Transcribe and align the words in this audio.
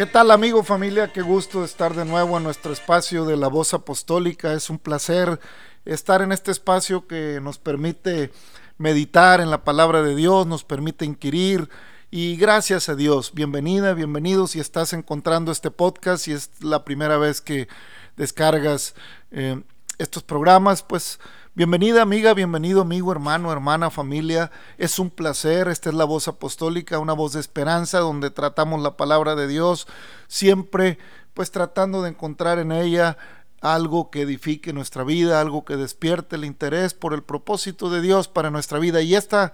¿Qué 0.00 0.06
tal 0.06 0.30
amigo, 0.30 0.64
familia? 0.64 1.12
Qué 1.12 1.20
gusto 1.20 1.62
estar 1.62 1.94
de 1.94 2.06
nuevo 2.06 2.38
en 2.38 2.42
nuestro 2.42 2.72
espacio 2.72 3.26
de 3.26 3.36
la 3.36 3.48
voz 3.48 3.74
apostólica. 3.74 4.54
Es 4.54 4.70
un 4.70 4.78
placer 4.78 5.38
estar 5.84 6.22
en 6.22 6.32
este 6.32 6.50
espacio 6.50 7.06
que 7.06 7.38
nos 7.42 7.58
permite 7.58 8.32
meditar 8.78 9.42
en 9.42 9.50
la 9.50 9.62
palabra 9.62 10.02
de 10.02 10.16
Dios, 10.16 10.46
nos 10.46 10.64
permite 10.64 11.04
inquirir 11.04 11.68
y 12.10 12.36
gracias 12.36 12.88
a 12.88 12.94
Dios. 12.94 13.34
Bienvenida, 13.34 13.92
bienvenido 13.92 14.46
si 14.46 14.58
estás 14.58 14.94
encontrando 14.94 15.52
este 15.52 15.70
podcast, 15.70 16.24
si 16.24 16.32
es 16.32 16.48
la 16.62 16.82
primera 16.82 17.18
vez 17.18 17.42
que 17.42 17.68
descargas 18.16 18.94
eh, 19.32 19.62
estos 19.98 20.22
programas, 20.22 20.82
pues 20.82 21.20
bienvenida 21.54 22.02
amiga, 22.02 22.32
bienvenido 22.34 22.80
amigo, 22.82 23.12
hermano, 23.12 23.52
hermana, 23.52 23.90
familia. 23.90 24.50
Es 24.78 24.98
un 24.98 25.10
placer, 25.10 25.68
esta 25.68 25.90
es 25.90 25.94
la 25.94 26.04
voz 26.04 26.28
apostólica, 26.28 26.98
una 26.98 27.12
voz 27.12 27.32
de 27.32 27.40
esperanza 27.40 27.98
donde 27.98 28.30
tratamos 28.30 28.80
la 28.82 28.96
palabra 28.96 29.34
de 29.34 29.48
Dios, 29.48 29.86
siempre 30.28 30.98
pues 31.34 31.50
tratando 31.50 32.02
de 32.02 32.10
encontrar 32.10 32.58
en 32.58 32.72
ella 32.72 33.16
algo 33.60 34.10
que 34.10 34.22
edifique 34.22 34.72
nuestra 34.72 35.04
vida, 35.04 35.40
algo 35.40 35.64
que 35.64 35.76
despierte 35.76 36.36
el 36.36 36.44
interés 36.44 36.94
por 36.94 37.14
el 37.14 37.22
propósito 37.22 37.90
de 37.90 38.00
Dios 38.00 38.28
para 38.28 38.50
nuestra 38.50 38.78
vida. 38.78 39.02
Y 39.02 39.14
esta 39.14 39.52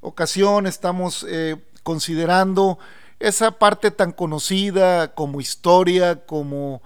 ocasión 0.00 0.66
estamos 0.66 1.24
eh, 1.28 1.56
considerando 1.82 2.78
esa 3.18 3.52
parte 3.58 3.90
tan 3.90 4.12
conocida 4.12 5.14
como 5.14 5.40
historia, 5.40 6.26
como 6.26 6.82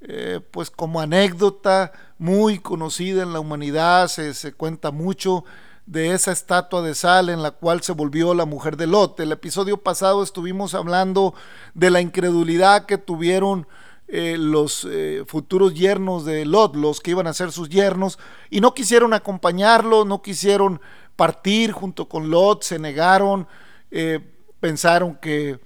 eh, 0.00 0.40
pues 0.50 0.70
como 0.70 1.00
anécdota 1.00 1.92
muy 2.20 2.58
conocida 2.58 3.22
en 3.22 3.32
la 3.32 3.40
humanidad, 3.40 4.08
se, 4.08 4.34
se, 4.34 4.52
cuenta 4.52 4.90
mucho 4.90 5.42
de 5.86 6.12
esa 6.12 6.32
estatua 6.32 6.82
de 6.82 6.94
sal 6.94 7.30
en 7.30 7.42
la 7.42 7.50
cual 7.50 7.82
se 7.82 7.92
volvió 7.92 8.34
la 8.34 8.44
mujer 8.44 8.76
de 8.76 8.86
Lot. 8.86 9.18
El 9.20 9.32
episodio 9.32 9.78
pasado 9.78 10.22
estuvimos 10.22 10.74
hablando 10.74 11.32
de 11.72 11.90
la 11.90 12.02
incredulidad 12.02 12.84
que 12.84 12.98
tuvieron 12.98 13.66
eh, 14.06 14.36
los 14.38 14.86
eh, 14.90 15.24
futuros 15.26 15.72
yernos 15.72 16.26
de 16.26 16.44
Lot, 16.44 16.76
los 16.76 17.00
que 17.00 17.12
iban 17.12 17.26
a 17.26 17.32
ser 17.32 17.52
sus 17.52 17.70
yernos, 17.70 18.18
y 18.50 18.60
no 18.60 18.74
quisieron 18.74 19.14
acompañarlo, 19.14 20.04
no 20.04 20.20
quisieron 20.20 20.82
partir 21.16 21.72
junto 21.72 22.06
con 22.06 22.28
Lot, 22.28 22.64
se 22.64 22.78
negaron, 22.78 23.48
eh, 23.90 24.20
pensaron 24.60 25.14
que, 25.14 25.58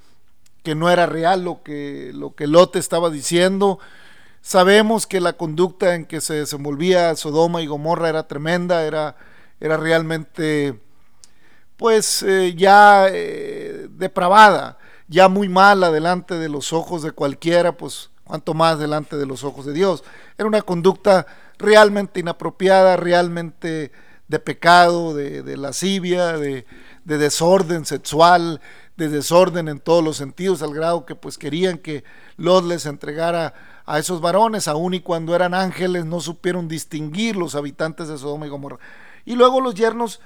que, 0.62 0.76
no 0.76 0.88
era 0.88 1.06
real 1.06 1.42
lo 1.42 1.65
que, 1.65 2.12
lo 2.15 2.36
que 2.36 2.47
Lot 2.47 2.76
estaba 2.76 3.10
diciendo. 3.10 3.81
Sabemos 4.47 5.06
que 5.06 5.22
la 5.22 5.32
conducta 5.32 5.94
en 5.94 6.05
que 6.05 6.21
se 6.21 6.34
desenvolvía 6.34 7.16
Sodoma 7.16 7.62
y 7.62 7.66
Gomorra 7.66 8.10
era 8.10 8.28
tremenda, 8.28 8.84
era, 8.84 9.16
era 9.59 9.78
realmente 9.78 10.78
pues 11.78 12.22
eh, 12.22 12.54
ya 12.54 13.06
eh, 13.09 13.88
depravada, 13.88 14.77
ya 15.09 15.28
muy 15.28 15.49
mala 15.49 15.91
delante 15.91 16.34
de 16.34 16.50
los 16.50 16.75
ojos 16.75 17.03
de 17.03 17.12
cualquiera, 17.12 17.78
pues 17.78 18.10
cuanto 18.22 18.53
más 18.53 18.78
delante 18.78 19.16
de 19.16 19.25
los 19.25 19.44
ojos 19.44 19.65
de 19.65 19.72
Dios. 19.72 20.04
Era 20.37 20.47
una 20.47 20.60
conducta 20.60 21.27
realmente 21.56 22.21
inapropiada, 22.21 22.99
realmente 22.99 23.93
de 24.28 24.38
pecado, 24.41 25.15
de, 25.15 25.56
lascivia, 25.56 26.37
de, 26.37 26.66
desorden 27.04 27.87
sexual, 27.87 28.60
de 28.97 29.09
desorden 29.09 29.69
en 29.69 29.81
todos 29.81 30.05
los 30.05 30.16
sentidos, 30.16 30.62
al 30.62 30.72
grado 30.72 31.05
que 31.05 31.15
pues 31.15 31.38
querían 31.38 31.78
que 31.78 32.05
Lot 32.37 32.65
les 32.65 32.87
entregara 32.87 33.55
a 33.87 33.99
esos 33.99 34.21
varones, 34.21 34.69
aun 34.69 34.94
y 34.94 35.00
cuando 35.00 35.34
eran 35.34 35.53
ángeles 35.53 36.05
no 36.05 36.21
supieron 36.21 36.69
distinguir 36.69 37.37
los 37.37 37.54
habitantes 37.54 38.09
de 38.09 38.19
Sodoma 38.19 38.47
y 38.47 38.50
Gomorra. 38.50 38.78
Y 39.25 39.34
luego 39.34 39.60
los 39.60 39.75
yernos 39.75 40.21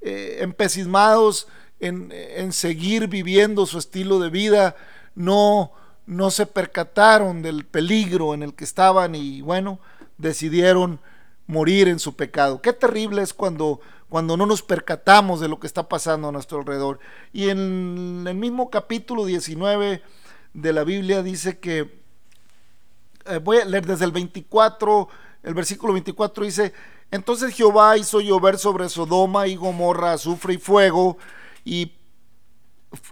eh, 0.00 0.38
empecismados 0.40 1.48
en, 1.80 2.12
en, 2.12 2.52
seguir 2.52 3.08
viviendo 3.08 3.66
su 3.66 3.78
estilo 3.78 4.18
de 4.18 4.30
vida, 4.30 4.76
no, 5.14 5.72
no 6.06 6.30
se 6.30 6.46
percataron 6.46 7.42
del 7.42 7.64
peligro 7.64 8.34
en 8.34 8.42
el 8.42 8.54
que 8.54 8.64
estaban 8.64 9.14
y 9.14 9.42
bueno, 9.42 9.80
decidieron 10.18 11.00
morir 11.46 11.88
en 11.88 11.98
su 11.98 12.16
pecado. 12.16 12.62
Qué 12.62 12.72
terrible 12.72 13.22
es 13.22 13.34
cuando, 13.34 13.80
cuando 14.14 14.36
no 14.36 14.46
nos 14.46 14.62
percatamos 14.62 15.40
de 15.40 15.48
lo 15.48 15.58
que 15.58 15.66
está 15.66 15.88
pasando 15.88 16.28
a 16.28 16.30
nuestro 16.30 16.60
alrededor. 16.60 17.00
Y 17.32 17.48
en 17.48 18.24
el 18.28 18.36
mismo 18.36 18.70
capítulo 18.70 19.24
19 19.24 20.04
de 20.52 20.72
la 20.72 20.84
Biblia 20.84 21.20
dice 21.20 21.58
que, 21.58 22.00
eh, 23.26 23.40
voy 23.42 23.56
a 23.56 23.64
leer 23.64 23.84
desde 23.84 24.04
el 24.04 24.12
24, 24.12 25.08
el 25.42 25.54
versículo 25.54 25.94
24 25.94 26.44
dice, 26.44 26.72
entonces 27.10 27.56
Jehová 27.56 27.98
hizo 27.98 28.20
llover 28.20 28.56
sobre 28.56 28.88
Sodoma 28.88 29.48
y 29.48 29.56
Gomorra 29.56 30.12
azufre 30.12 30.54
y 30.54 30.58
fuego 30.58 31.18
y, 31.64 31.90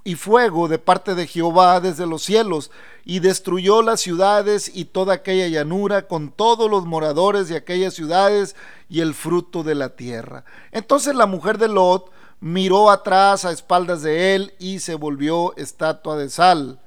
y, 0.05 0.15
fuego 0.15 0.69
de 0.69 0.79
parte 0.79 1.15
de 1.15 1.27
Jehová 1.27 1.81
desde 1.81 2.07
los 2.07 2.23
cielos 2.23 2.71
y 3.05 3.21
destruyó 3.21 3.83
las 3.83 4.01
ciudades 4.01 4.71
y 4.75 4.87
toda 4.87 5.15
aquella 5.15 5.49
llanura 5.49 6.07
con 6.09 6.31
todos 6.31 6.71
los 6.71 6.87
moradores 6.87 7.49
de 7.49 7.57
aquellas 7.57 7.95
ciudades 7.95 8.57
y 8.89 9.01
el 9.01 9.15
fruto 9.15 9.63
de 9.63 9.75
la 9.75 9.91
tierra. 9.91 10.45
Entonces 10.71 11.15
la 11.15 11.27
mujer 11.27 11.59
de 11.59 11.69
Lot 11.69 12.11
miró 12.41 12.91
atrás 12.91 13.45
a 13.45 13.53
espaldas 13.53 14.03
de 14.03 14.35
él 14.35 14.55
y 14.59 14.81
se 14.81 14.95
volvió 14.95 15.57
estatua 15.57 16.17
de 16.17 16.29
sal. 16.29 16.81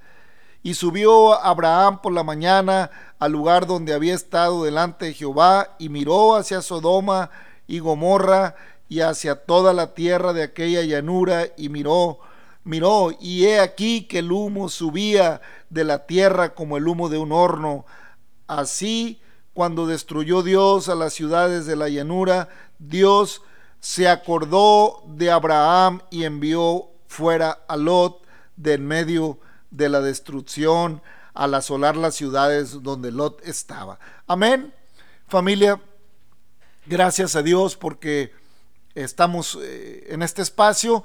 Y 0.63 0.73
subió 0.73 1.39
Abraham 1.41 2.01
por 2.01 2.11
la 2.11 2.23
mañana 2.23 2.89
al 3.19 3.31
lugar 3.31 3.67
donde 3.67 3.93
había 3.93 4.15
estado 4.15 4.63
delante 4.63 5.05
de 5.05 5.13
Jehová 5.13 5.75
y 5.79 5.89
miró 5.89 6.35
hacia 6.35 6.61
Sodoma 6.61 7.29
y 7.67 7.79
Gomorra 7.79 8.55
y 8.89 9.01
hacia 9.01 9.35
toda 9.35 9.73
la 9.73 9.93
tierra 9.93 10.33
de 10.33 10.43
aquella 10.43 10.81
llanura 10.81 11.47
y 11.57 11.69
miró, 11.69 12.19
miró 12.65 13.11
y 13.19 13.45
he 13.45 13.61
aquí 13.61 14.03
que 14.03 14.19
el 14.19 14.31
humo 14.31 14.67
subía 14.67 15.39
de 15.69 15.85
la 15.85 16.05
tierra 16.05 16.53
como 16.53 16.75
el 16.75 16.87
humo 16.87 17.07
de 17.07 17.17
un 17.17 17.31
horno. 17.31 17.85
Así 18.47 19.21
cuando 19.53 19.87
destruyó 19.87 20.43
Dios 20.43 20.89
a 20.89 20.95
las 20.95 21.13
ciudades 21.13 21.65
de 21.65 21.77
la 21.77 21.87
llanura, 21.87 22.49
Dios 22.77 23.41
se 23.79 24.09
acordó 24.09 25.03
de 25.07 25.31
Abraham 25.31 26.01
y 26.09 26.25
envió 26.25 26.89
fuera 27.07 27.59
a 27.67 27.77
Lot 27.77 28.25
de 28.57 28.73
en 28.73 28.85
medio 28.85 29.39
de 29.71 29.87
la 29.87 30.01
destrucción 30.01 31.01
al 31.33 31.53
asolar 31.53 31.95
las 31.95 32.15
ciudades 32.15 32.81
donde 32.81 33.11
Lot 33.11 33.41
estaba. 33.45 33.99
Amén. 34.25 34.73
Familia, 35.27 35.79
gracias 36.85 37.35
a 37.35 37.43
Dios 37.43 37.75
porque 37.75 38.33
estamos 38.95 39.57
eh, 39.61 40.07
en 40.09 40.21
este 40.21 40.41
espacio. 40.41 41.03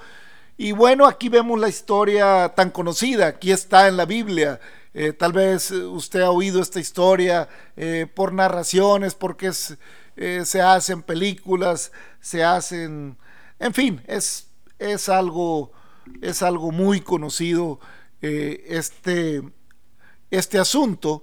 Y 0.62 0.72
bueno, 0.72 1.06
aquí 1.06 1.30
vemos 1.30 1.58
la 1.58 1.70
historia 1.70 2.52
tan 2.54 2.68
conocida, 2.68 3.28
aquí 3.28 3.50
está 3.50 3.88
en 3.88 3.96
la 3.96 4.04
Biblia. 4.04 4.60
Eh, 4.92 5.14
tal 5.14 5.32
vez 5.32 5.70
usted 5.70 6.20
ha 6.20 6.30
oído 6.30 6.60
esta 6.60 6.78
historia 6.78 7.48
eh, 7.78 8.06
por 8.14 8.34
narraciones, 8.34 9.14
porque 9.14 9.52
eh, 10.16 10.42
se 10.44 10.60
hacen 10.60 11.02
películas, 11.02 11.92
se 12.20 12.44
hacen, 12.44 13.16
en 13.58 13.72
fin, 13.72 14.02
es, 14.06 14.48
es, 14.78 15.08
algo, 15.08 15.72
es 16.20 16.42
algo 16.42 16.72
muy 16.72 17.00
conocido 17.00 17.80
este, 18.20 19.42
este 20.30 20.58
asunto, 20.58 21.22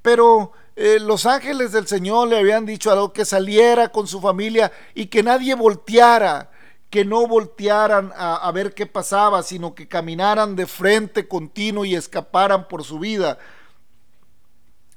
pero 0.00 0.52
eh, 0.78 0.98
los 1.00 1.24
ángeles 1.24 1.72
del 1.72 1.86
Señor 1.86 2.28
le 2.28 2.38
habían 2.38 2.66
dicho 2.66 2.92
a 2.92 3.12
que 3.14 3.24
saliera 3.24 3.88
con 3.88 4.06
su 4.06 4.20
familia 4.20 4.70
y 4.94 5.06
que 5.06 5.22
nadie 5.22 5.54
volteara, 5.54 6.50
que 6.90 7.04
no 7.04 7.26
voltearan 7.26 8.12
a, 8.16 8.50
ver 8.52 8.74
qué 8.74 8.86
pasaba, 8.86 9.42
sino 9.42 9.74
que 9.74 9.88
caminaran 9.88 10.56
de 10.56 10.66
frente 10.66 11.26
continuo 11.26 11.84
y 11.84 11.94
escaparan 11.94 12.68
por 12.68 12.84
su 12.84 12.98
vida. 12.98 13.38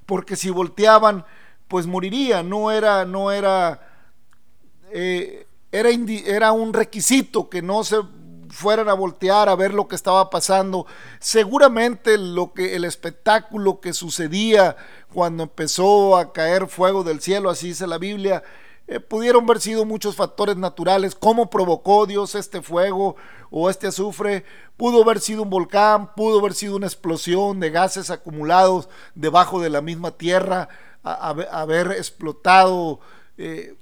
Porque 0.06 0.36
si 0.36 0.50
volteaban, 0.50 1.26
pues 1.68 1.88
moriría. 1.88 2.44
No 2.44 2.72
era, 2.72 3.06
no 3.06 3.32
era, 3.32 3.82
eh, 4.92 5.48
era, 5.72 5.90
era 5.90 6.52
un 6.52 6.74
requisito 6.74 7.50
que 7.50 7.62
no 7.62 7.84
se 7.84 7.98
fueran 8.50 8.90
a 8.90 8.94
voltear 8.94 9.50
a 9.50 9.56
ver 9.56 9.74
lo 9.74 9.88
que 9.88 9.96
estaba 9.96 10.30
pasando. 10.30 10.86
Seguramente 11.20 12.18
lo 12.18 12.54
que 12.54 12.76
el 12.76 12.86
espectáculo 12.86 13.80
que 13.80 13.94
sucedía 13.94 14.76
cuando 15.14 15.44
empezó 15.44 16.18
a 16.18 16.34
caer 16.34 16.68
fuego 16.68 17.04
del 17.04 17.22
cielo, 17.22 17.50
así 17.50 17.70
dice 17.70 17.88
la 17.88 17.98
Biblia, 17.98 18.44
eh, 18.90 19.00
pudieron 19.00 19.44
haber 19.44 19.62
sido 19.62 19.86
muchos 19.86 20.16
factores 20.16 20.58
naturales, 20.58 21.14
cómo 21.14 21.52
provocó 21.52 22.08
Dios 22.08 22.34
este 22.34 22.64
fuego 22.64 23.16
o 23.52 23.70
este 23.70 23.86
azufre, 23.86 24.46
pudo 24.78 25.04
haber 25.04 25.20
sido 25.20 25.44
un 25.44 25.52
volcán, 25.52 26.16
pudo 26.16 26.40
haber 26.40 26.56
sido 26.56 26.76
una 26.76 26.88
explosión 26.88 27.60
de 27.60 27.70
gases 27.70 28.10
acumulados 28.10 28.90
debajo 29.14 29.62
de 29.62 29.70
la 29.70 29.82
misma 29.82 30.12
tierra, 30.12 30.70
haber 31.04 31.92
explotado. 31.92 33.00
Eh, 33.38 33.76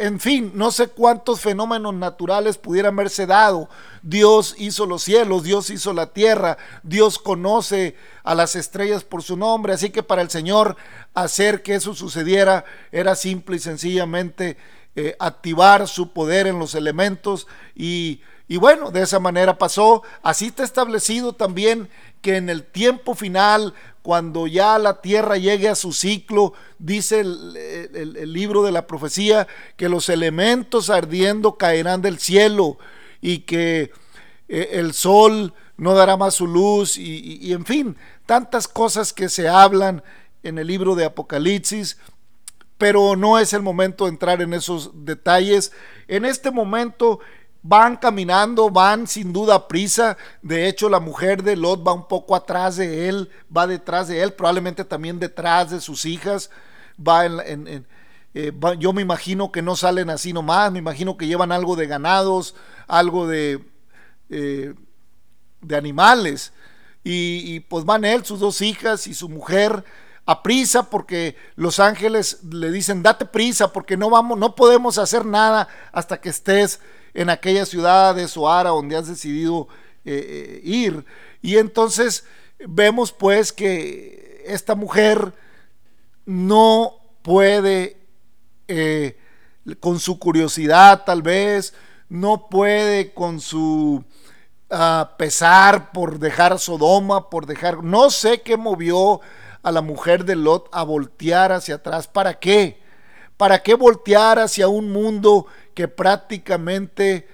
en 0.00 0.18
fin, 0.18 0.52
no 0.54 0.70
sé 0.70 0.88
cuántos 0.88 1.42
fenómenos 1.42 1.92
naturales 1.92 2.56
pudieran 2.56 2.94
haberse 2.94 3.26
dado. 3.26 3.68
Dios 4.00 4.54
hizo 4.56 4.86
los 4.86 5.02
cielos, 5.02 5.42
Dios 5.42 5.68
hizo 5.68 5.92
la 5.92 6.06
tierra, 6.06 6.56
Dios 6.82 7.18
conoce 7.18 7.96
a 8.24 8.34
las 8.34 8.56
estrellas 8.56 9.04
por 9.04 9.22
su 9.22 9.36
nombre, 9.36 9.74
así 9.74 9.90
que 9.90 10.02
para 10.02 10.22
el 10.22 10.30
Señor 10.30 10.76
hacer 11.12 11.62
que 11.62 11.74
eso 11.74 11.94
sucediera 11.94 12.64
era 12.92 13.14
simple 13.14 13.56
y 13.56 13.58
sencillamente 13.58 14.56
eh, 14.96 15.16
activar 15.18 15.86
su 15.86 16.14
poder 16.14 16.46
en 16.46 16.58
los 16.58 16.74
elementos 16.74 17.46
y, 17.74 18.22
y 18.48 18.56
bueno, 18.56 18.90
de 18.90 19.02
esa 19.02 19.20
manera 19.20 19.58
pasó. 19.58 20.02
Así 20.22 20.46
está 20.46 20.64
establecido 20.64 21.34
también 21.34 21.90
que 22.22 22.38
en 22.38 22.48
el 22.48 22.64
tiempo 22.64 23.14
final 23.14 23.74
cuando 24.02 24.46
ya 24.46 24.78
la 24.78 25.00
tierra 25.00 25.36
llegue 25.36 25.68
a 25.68 25.74
su 25.74 25.92
ciclo, 25.92 26.54
dice 26.78 27.20
el, 27.20 28.32
libro 28.32 28.62
de 28.62 28.72
la 28.72 28.86
profecía, 28.86 29.46
que 29.76 29.88
los 29.88 30.08
elementos 30.08 30.90
ardiendo 30.90 31.56
caerán 31.56 32.00
del 32.02 32.18
cielo 32.18 32.78
y 33.20 33.40
que 33.40 33.92
eh, 34.48 34.70
el 34.72 34.94
sol 34.94 35.52
no 35.76 35.94
dará 35.94 36.16
más 36.16 36.34
su 36.34 36.46
luz 36.46 36.96
y, 36.96 37.38
y 37.40 37.52
en 37.52 37.64
fin, 37.66 37.96
tantas 38.26 38.68
cosas 38.68 39.12
que 39.12 39.28
se 39.28 39.48
hablan 39.48 40.02
en 40.42 40.58
el 40.58 40.66
libro 40.66 40.94
de 40.94 41.04
Apocalipsis, 41.04 41.98
pero 42.78 43.14
no 43.14 43.38
es 43.38 43.52
el 43.52 43.60
momento 43.60 44.04
de 44.04 44.10
entrar 44.10 44.40
en 44.40 44.54
esos 44.54 45.04
detalles. 45.04 45.72
En 46.08 46.24
este 46.24 46.50
momento 46.50 47.20
Van 47.62 47.96
caminando, 47.96 48.70
van 48.70 49.06
sin 49.06 49.32
duda 49.32 49.54
a 49.54 49.68
prisa. 49.68 50.16
De 50.42 50.66
hecho, 50.68 50.88
la 50.88 51.00
mujer 51.00 51.42
de 51.42 51.56
Lot 51.56 51.86
va 51.86 51.92
un 51.92 52.08
poco 52.08 52.34
atrás 52.34 52.76
de 52.76 53.08
él, 53.08 53.30
va 53.54 53.66
detrás 53.66 54.08
de 54.08 54.22
él, 54.22 54.32
probablemente 54.32 54.84
también 54.84 55.18
detrás 55.18 55.70
de 55.70 55.80
sus 55.80 56.06
hijas. 56.06 56.50
Va 56.98 57.26
en, 57.26 57.86
eh, 58.34 58.52
yo 58.78 58.92
me 58.92 59.02
imagino 59.02 59.50
que 59.50 59.62
no 59.62 59.76
salen 59.76 60.08
así 60.08 60.32
nomás, 60.32 60.70
me 60.70 60.78
imagino 60.78 61.16
que 61.16 61.26
llevan 61.26 61.52
algo 61.52 61.76
de 61.76 61.86
ganados, 61.86 62.54
algo 62.86 63.26
de, 63.26 63.64
eh, 64.30 64.74
de 65.60 65.76
animales. 65.76 66.52
Y, 67.02 67.54
y, 67.54 67.60
pues 67.60 67.84
van 67.84 68.04
él, 68.04 68.24
sus 68.24 68.40
dos 68.40 68.60
hijas 68.62 69.06
y 69.06 69.14
su 69.14 69.28
mujer 69.28 69.84
a 70.26 70.42
prisa 70.42 70.88
porque 70.90 71.34
los 71.56 71.80
ángeles 71.80 72.44
le 72.44 72.70
dicen 72.70 73.02
date 73.02 73.24
prisa 73.24 73.72
porque 73.72 73.96
no 73.96 74.10
vamos, 74.10 74.38
no 74.38 74.54
podemos 74.54 74.98
hacer 74.98 75.24
nada 75.24 75.66
hasta 75.92 76.20
que 76.20 76.28
estés 76.28 76.80
en 77.14 77.30
aquellas 77.30 77.68
ciudades 77.68 78.36
o 78.36 78.50
Ara 78.50 78.70
donde 78.70 78.96
has 78.96 79.08
decidido 79.08 79.68
eh, 80.04 80.24
eh, 80.28 80.60
ir. 80.64 81.04
Y 81.42 81.56
entonces 81.56 82.24
vemos 82.58 83.12
pues 83.12 83.52
que 83.52 84.42
esta 84.46 84.74
mujer 84.74 85.32
no 86.26 86.96
puede, 87.22 87.96
eh, 88.68 89.18
con 89.80 89.98
su 89.98 90.18
curiosidad 90.18 91.04
tal 91.04 91.22
vez, 91.22 91.74
no 92.08 92.48
puede 92.48 93.12
con 93.12 93.40
su 93.40 94.04
ah, 94.70 95.14
pesar 95.18 95.92
por 95.92 96.18
dejar 96.18 96.58
Sodoma, 96.58 97.30
por 97.30 97.46
dejar, 97.46 97.84
no 97.84 98.10
sé 98.10 98.42
qué 98.42 98.56
movió 98.56 99.20
a 99.62 99.70
la 99.70 99.82
mujer 99.82 100.24
de 100.24 100.36
Lot 100.36 100.68
a 100.72 100.82
voltear 100.82 101.52
hacia 101.52 101.76
atrás. 101.76 102.06
¿Para 102.06 102.38
qué? 102.38 102.80
¿Para 103.36 103.62
qué 103.62 103.74
voltear 103.74 104.38
hacia 104.38 104.68
un 104.68 104.90
mundo 104.90 105.46
que 105.74 105.88
prácticamente 105.88 107.26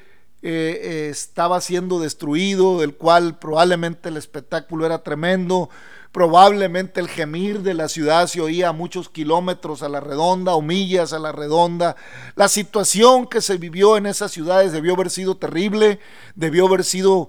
eh, 0.43 1.09
estaba 1.11 1.61
siendo 1.61 1.99
destruido, 1.99 2.81
del 2.81 2.95
cual 2.95 3.39
probablemente 3.39 4.11
el 4.11 4.17
espectáculo 4.17 4.87
era 4.87 5.03
tremendo, 5.03 5.71
probablemente 6.13 7.01
el 7.01 7.09
gemir 7.09 7.61
de 7.61 7.75
la 7.75 7.89
ciudad 7.89 8.27
se 8.27 8.41
oía 8.41 8.69
a 8.69 8.73
muchos 8.73 9.09
kilómetros 9.09 9.83
a 9.83 9.89
la 9.89 10.01
redonda 10.01 10.55
o 10.55 10.63
millas 10.63 11.13
a 11.13 11.19
la 11.19 11.33
redonda. 11.33 11.97
La 12.37 12.49
situación 12.49 13.27
que 13.27 13.41
se 13.41 13.59
vivió 13.59 13.97
en 13.97 14.07
esas 14.07 14.33
ciudades 14.33 14.73
debió 14.73 14.95
haber 14.95 15.11
sido 15.11 15.37
terrible, 15.37 16.01
debió 16.35 16.69
haber 16.69 16.85
sido 16.85 17.29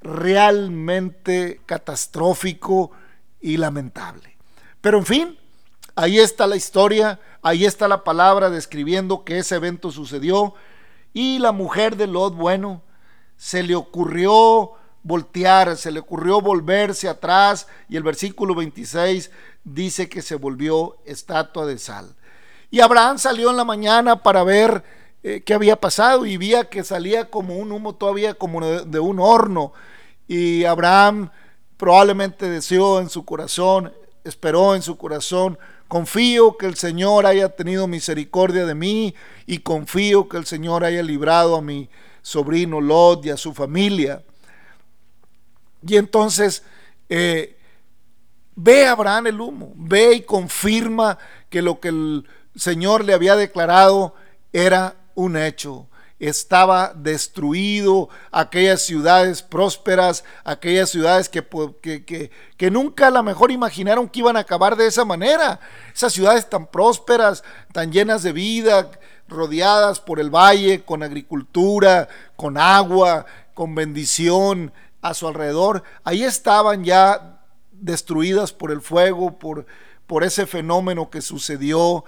realmente 0.00 1.60
catastrófico 1.66 2.90
y 3.40 3.58
lamentable. 3.58 4.36
Pero 4.80 4.98
en 4.98 5.06
fin, 5.06 5.38
ahí 5.96 6.20
está 6.20 6.46
la 6.46 6.56
historia, 6.56 7.18
Ahí 7.46 7.64
está 7.64 7.86
la 7.86 8.02
palabra 8.02 8.50
describiendo 8.50 9.22
que 9.22 9.38
ese 9.38 9.54
evento 9.54 9.92
sucedió. 9.92 10.54
Y 11.14 11.38
la 11.38 11.52
mujer 11.52 11.96
de 11.96 12.08
Lot, 12.08 12.34
bueno, 12.34 12.82
se 13.36 13.62
le 13.62 13.76
ocurrió 13.76 14.72
voltear, 15.04 15.76
se 15.76 15.92
le 15.92 16.00
ocurrió 16.00 16.40
volverse 16.40 17.08
atrás 17.08 17.68
y 17.88 17.96
el 17.96 18.02
versículo 18.02 18.56
26 18.56 19.30
dice 19.62 20.08
que 20.08 20.22
se 20.22 20.34
volvió 20.34 20.96
estatua 21.04 21.66
de 21.66 21.78
sal. 21.78 22.16
Y 22.68 22.80
Abraham 22.80 23.18
salió 23.18 23.50
en 23.50 23.56
la 23.58 23.64
mañana 23.64 24.24
para 24.24 24.42
ver 24.42 24.82
eh, 25.22 25.44
qué 25.46 25.54
había 25.54 25.76
pasado 25.76 26.26
y 26.26 26.36
vía 26.38 26.68
que 26.68 26.82
salía 26.82 27.30
como 27.30 27.56
un 27.56 27.70
humo 27.70 27.94
todavía 27.94 28.34
como 28.34 28.66
de 28.66 28.98
un 28.98 29.20
horno. 29.20 29.72
Y 30.26 30.64
Abraham 30.64 31.30
probablemente 31.76 32.50
deseó 32.50 32.98
en 32.98 33.08
su 33.08 33.24
corazón, 33.24 33.92
esperó 34.24 34.74
en 34.74 34.82
su 34.82 34.98
corazón 34.98 35.56
Confío 35.88 36.56
que 36.56 36.66
el 36.66 36.76
Señor 36.76 37.26
haya 37.26 37.48
tenido 37.50 37.86
misericordia 37.86 38.66
de 38.66 38.74
mí 38.74 39.14
y 39.46 39.58
confío 39.58 40.28
que 40.28 40.36
el 40.36 40.46
Señor 40.46 40.84
haya 40.84 41.02
librado 41.02 41.56
a 41.56 41.62
mi 41.62 41.88
sobrino 42.22 42.80
Lot 42.80 43.24
y 43.26 43.30
a 43.30 43.36
su 43.36 43.54
familia. 43.54 44.22
Y 45.86 45.96
entonces 45.96 46.64
eh, 47.08 47.56
ve 48.56 48.86
Abraham 48.86 49.28
el 49.28 49.40
humo, 49.40 49.72
ve 49.76 50.14
y 50.14 50.20
confirma 50.22 51.18
que 51.48 51.62
lo 51.62 51.78
que 51.78 51.88
el 51.88 52.26
Señor 52.56 53.04
le 53.04 53.14
había 53.14 53.36
declarado 53.36 54.14
era 54.52 54.96
un 55.14 55.36
hecho 55.36 55.86
estaba 56.18 56.92
destruido, 56.94 58.08
aquellas 58.30 58.82
ciudades 58.82 59.42
prósperas, 59.42 60.24
aquellas 60.44 60.90
ciudades 60.90 61.28
que, 61.28 61.44
que, 61.82 62.30
que, 62.56 62.70
nunca 62.70 63.08
a 63.08 63.10
lo 63.10 63.22
mejor 63.22 63.50
imaginaron 63.50 64.08
que 64.08 64.20
iban 64.20 64.36
a 64.36 64.40
acabar 64.40 64.76
de 64.76 64.86
esa 64.86 65.04
manera. 65.04 65.60
Esas 65.94 66.12
ciudades 66.12 66.48
tan 66.48 66.66
prósperas, 66.66 67.44
tan 67.72 67.92
llenas 67.92 68.22
de 68.22 68.32
vida, 68.32 68.90
rodeadas 69.28 70.00
por 70.00 70.20
el 70.20 70.30
valle, 70.30 70.84
con 70.84 71.02
agricultura, 71.02 72.08
con 72.36 72.56
agua, 72.56 73.26
con 73.54 73.74
bendición 73.74 74.72
a 75.02 75.14
su 75.14 75.28
alrededor, 75.28 75.82
ahí 76.04 76.24
estaban 76.24 76.84
ya 76.84 77.40
destruidas 77.72 78.52
por 78.52 78.70
el 78.70 78.80
fuego, 78.80 79.38
por, 79.38 79.66
por 80.06 80.24
ese 80.24 80.46
fenómeno 80.46 81.10
que 81.10 81.20
sucedió 81.20 82.04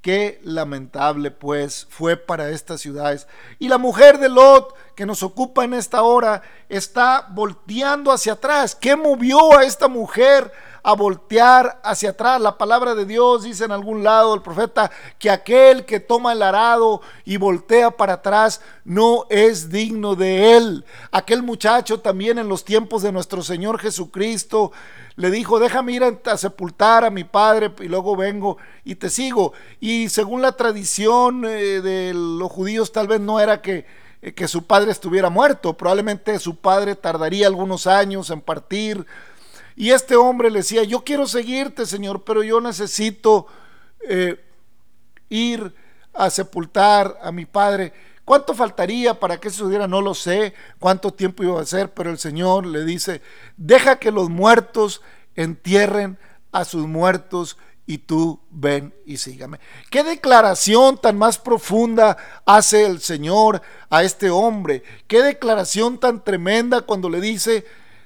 Qué 0.00 0.40
lamentable 0.42 1.30
pues 1.30 1.86
fue 1.90 2.16
para 2.16 2.50
estas 2.50 2.80
ciudades. 2.80 3.26
Y 3.58 3.68
la 3.68 3.78
mujer 3.78 4.18
de 4.18 4.28
Lot 4.28 4.74
que 4.98 5.06
nos 5.06 5.22
ocupa 5.22 5.62
en 5.62 5.74
esta 5.74 6.02
hora 6.02 6.42
está 6.68 7.28
volteando 7.30 8.10
hacia 8.10 8.32
atrás. 8.32 8.74
¿Qué 8.74 8.96
movió 8.96 9.56
a 9.56 9.62
esta 9.62 9.86
mujer 9.86 10.50
a 10.82 10.92
voltear 10.94 11.80
hacia 11.84 12.10
atrás? 12.10 12.40
La 12.40 12.58
palabra 12.58 12.96
de 12.96 13.06
Dios 13.06 13.44
dice 13.44 13.64
en 13.64 13.70
algún 13.70 14.02
lado 14.02 14.34
el 14.34 14.42
profeta 14.42 14.90
que 15.16 15.30
aquel 15.30 15.84
que 15.84 16.00
toma 16.00 16.32
el 16.32 16.42
arado 16.42 17.00
y 17.24 17.36
voltea 17.36 17.92
para 17.92 18.14
atrás 18.14 18.60
no 18.84 19.26
es 19.30 19.70
digno 19.70 20.16
de 20.16 20.56
él. 20.56 20.84
Aquel 21.12 21.44
muchacho 21.44 22.00
también 22.00 22.40
en 22.40 22.48
los 22.48 22.64
tiempos 22.64 23.02
de 23.02 23.12
nuestro 23.12 23.44
Señor 23.44 23.78
Jesucristo 23.78 24.72
le 25.14 25.30
dijo, 25.30 25.60
déjame 25.60 25.92
ir 25.92 26.02
a, 26.02 26.36
sepultar 26.36 27.04
a 27.04 27.10
mi 27.10 27.22
padre 27.22 27.72
y 27.78 27.84
luego 27.84 28.16
vengo 28.16 28.58
y 28.84 28.96
te 28.96 29.10
sigo. 29.10 29.52
Y 29.78 30.08
según 30.08 30.42
la 30.42 30.56
tradición 30.56 31.44
eh, 31.44 31.80
de 31.82 32.14
los 32.14 32.50
judíos 32.50 32.90
tal 32.90 33.06
vez 33.06 33.20
no 33.20 33.38
era 33.38 33.62
que, 33.62 33.86
que 34.20 34.48
su 34.48 34.66
padre 34.66 34.90
estuviera 34.90 35.30
muerto, 35.30 35.76
probablemente 35.76 36.38
su 36.38 36.56
padre 36.56 36.96
tardaría 36.96 37.46
algunos 37.46 37.86
años 37.86 38.30
en 38.30 38.40
partir. 38.40 39.06
Y 39.76 39.90
este 39.90 40.16
hombre 40.16 40.50
le 40.50 40.58
decía, 40.58 40.82
yo 40.82 41.04
quiero 41.04 41.26
seguirte, 41.26 41.86
Señor, 41.86 42.24
pero 42.24 42.42
yo 42.42 42.60
necesito 42.60 43.46
eh, 44.08 44.44
ir 45.28 45.72
a 46.12 46.30
sepultar 46.30 47.16
a 47.22 47.30
mi 47.30 47.46
padre. 47.46 47.92
¿Cuánto 48.24 48.54
faltaría 48.54 49.18
para 49.18 49.38
que 49.38 49.48
eso 49.48 49.58
sucediera? 49.58 49.86
No 49.86 50.02
lo 50.02 50.14
sé. 50.14 50.52
¿Cuánto 50.78 51.12
tiempo 51.12 51.44
iba 51.44 51.60
a 51.60 51.64
ser? 51.64 51.94
Pero 51.94 52.10
el 52.10 52.18
Señor 52.18 52.66
le 52.66 52.84
dice, 52.84 53.22
deja 53.56 53.98
que 53.98 54.10
los 54.10 54.28
muertos 54.28 55.00
entierren 55.36 56.18
a 56.50 56.64
sus 56.64 56.86
muertos 56.86 57.56
y 57.88 57.96
tú 57.96 58.38
ven 58.50 58.94
y 59.06 59.16
sígame. 59.16 59.60
¿Qué 59.88 60.04
declaración 60.04 60.98
tan 60.98 61.16
más 61.16 61.38
profunda 61.38 62.18
hace 62.44 62.84
el 62.84 63.00
Señor 63.00 63.62
a 63.88 64.02
este 64.04 64.28
hombre? 64.28 64.82
¿Qué 65.06 65.22
declaración 65.22 65.98
tan 65.98 66.22
tremenda 66.22 66.82
cuando 66.82 67.08
le 67.08 67.22
dice, 67.22 67.64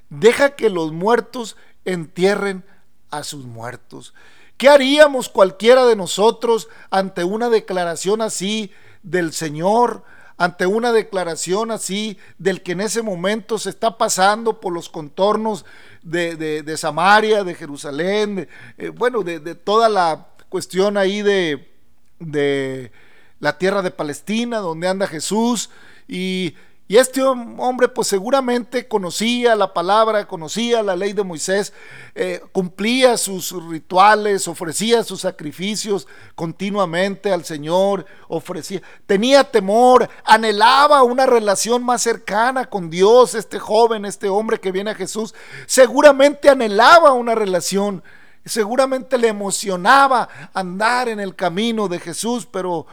deja 0.09 0.55
que 0.55 0.69
los 0.69 0.93
muertos 0.93 1.57
entierren 1.83 2.63
a 3.11 3.23
sus 3.23 3.43
muertos? 3.43 4.13
¿Qué 4.55 4.69
haríamos 4.69 5.27
cualquiera 5.27 5.85
de 5.85 5.97
nosotros 5.97 6.69
ante 6.89 7.25
una 7.25 7.49
declaración 7.49 8.21
así 8.21 8.71
del 9.01 9.33
Señor? 9.33 10.05
Ante 10.37 10.65
una 10.65 10.91
declaración 10.91 11.71
así 11.71 12.17
del 12.37 12.63
que 12.63 12.73
en 12.73 12.81
ese 12.81 13.01
momento 13.01 13.57
se 13.57 13.69
está 13.69 13.97
pasando 13.97 14.59
por 14.59 14.73
los 14.73 14.89
contornos 14.89 15.65
de, 16.01 16.75
Samaria, 16.77 17.43
de 17.43 17.55
Jerusalén, 17.55 18.47
eh, 18.77 18.89
bueno, 18.89 19.21
de, 19.23 19.39
toda 19.55 19.89
la 19.89 20.27
cuestión 20.49 20.97
ahí 20.97 21.21
de, 21.21 21.71
de 22.19 22.91
la 23.39 23.57
tierra 23.57 23.81
de 23.81 23.91
Palestina, 23.91 24.57
donde 24.57 24.87
anda 24.87 25.07
Jesús, 25.07 25.69
y 26.07 26.55
y 26.93 26.97
este 26.97 27.23
hombre 27.23 27.87
pues 27.87 28.07
seguramente 28.07 28.87
conocía 28.87 29.55
la 29.55 29.73
palabra, 29.73 30.27
conocía 30.27 30.83
la 30.83 30.95
ley 30.95 31.13
de 31.13 31.23
Moisés, 31.23 31.73
eh, 32.13 32.39
cumplía 32.51 33.17
sus 33.17 33.51
rituales, 33.67 34.47
ofrecía 34.47 35.03
sus 35.03 35.21
sacrificios 35.21 36.07
continuamente 36.35 37.33
al 37.33 37.45
Señor, 37.45 38.05
ofrecía, 38.27 38.83
tenía 39.07 39.43
temor, 39.43 40.07
anhelaba 40.23 41.01
una 41.01 41.25
relación 41.25 41.83
más 41.83 42.03
cercana 42.03 42.65
con 42.65 42.91
Dios, 42.91 43.33
este 43.33 43.57
joven, 43.57 44.05
este 44.05 44.29
hombre 44.29 44.59
que 44.59 44.71
viene 44.71 44.91
a 44.91 44.95
Jesús, 44.95 45.33
seguramente 45.65 46.47
anhelaba 46.47 47.13
una 47.13 47.33
relación, 47.33 48.03
seguramente 48.45 49.17
le 49.17 49.29
emocionaba 49.29 50.29
andar 50.53 51.09
en 51.09 51.19
el 51.19 51.35
camino 51.35 51.87
de 51.87 51.99
Jesús, 51.99 52.45
pero 52.45 52.85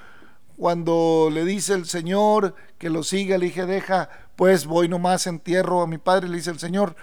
cuando 0.60 1.30
le 1.32 1.46
dice 1.46 1.72
el 1.72 1.86
Señor 1.86 2.54
que 2.76 2.90
lo 2.90 3.02
siga, 3.02 3.38
le 3.38 3.46
dije, 3.46 3.64
deja, 3.64 4.10
pues 4.36 4.66
voy 4.66 4.88
nomás, 4.88 5.26
entierro 5.26 5.80
a 5.80 5.86
mi 5.86 5.96
padre, 5.96 6.28
le 6.28 6.36
dice 6.36 6.50
el 6.50 6.58
Señor, 6.58 6.96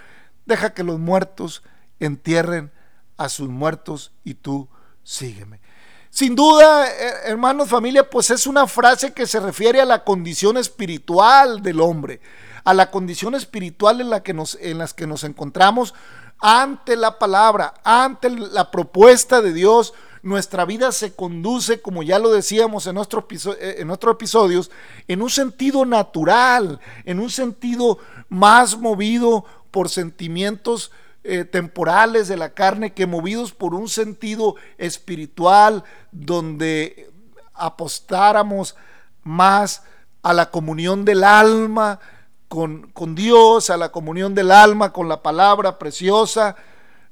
deja 0.46 0.74
que 0.74 0.84
los 0.84 1.00
muertos 1.00 1.64
entierren 1.98 2.70
a 3.16 3.28
sus 3.28 3.48
muertos 3.48 4.12
y 4.22 4.34
tú 4.34 4.68
sígueme. 5.02 5.60
Sin 6.08 6.36
duda, 6.36 6.86
hermanos, 7.24 7.68
familia, 7.68 8.08
pues 8.08 8.30
es 8.30 8.46
una 8.46 8.68
frase 8.68 9.12
que 9.12 9.26
se 9.26 9.40
refiere 9.40 9.80
a 9.80 9.86
la 9.86 10.04
condición 10.04 10.56
espiritual 10.56 11.60
del 11.60 11.80
hombre, 11.80 12.20
a 12.62 12.72
la 12.74 12.92
condición 12.92 13.34
espiritual 13.34 14.00
en 14.00 14.10
la 14.10 14.22
que 14.22 14.34
nos, 14.34 14.56
en 14.60 14.78
las 14.78 14.94
que 14.94 15.08
nos 15.08 15.24
encontramos 15.24 15.94
ante 16.38 16.94
la 16.94 17.18
palabra, 17.18 17.74
ante 17.82 18.30
la 18.30 18.70
propuesta 18.70 19.42
de 19.42 19.52
Dios 19.52 19.94
nuestra 20.22 20.64
vida 20.64 20.92
se 20.92 21.14
conduce, 21.14 21.80
como 21.80 22.02
ya 22.02 22.18
lo 22.18 22.30
decíamos 22.30 22.86
en, 22.86 22.96
eh, 22.98 23.76
en 23.78 23.90
otros 23.90 24.14
episodios, 24.14 24.70
en 25.06 25.22
un 25.22 25.30
sentido 25.30 25.84
natural, 25.84 26.80
en 27.04 27.20
un 27.20 27.30
sentido 27.30 27.98
más 28.28 28.78
movido 28.78 29.44
por 29.70 29.88
sentimientos 29.88 30.90
eh, 31.24 31.44
temporales 31.44 32.28
de 32.28 32.36
la 32.36 32.54
carne 32.54 32.94
que 32.94 33.06
movidos 33.06 33.52
por 33.52 33.74
un 33.74 33.88
sentido 33.88 34.54
espiritual 34.78 35.84
donde 36.10 37.10
apostáramos 37.54 38.76
más 39.24 39.82
a 40.22 40.32
la 40.32 40.50
comunión 40.50 41.04
del 41.04 41.24
alma 41.24 42.00
con, 42.48 42.90
con 42.92 43.14
Dios, 43.14 43.68
a 43.68 43.76
la 43.76 43.90
comunión 43.90 44.34
del 44.34 44.50
alma 44.50 44.92
con 44.92 45.08
la 45.08 45.22
palabra 45.22 45.78
preciosa, 45.78 46.56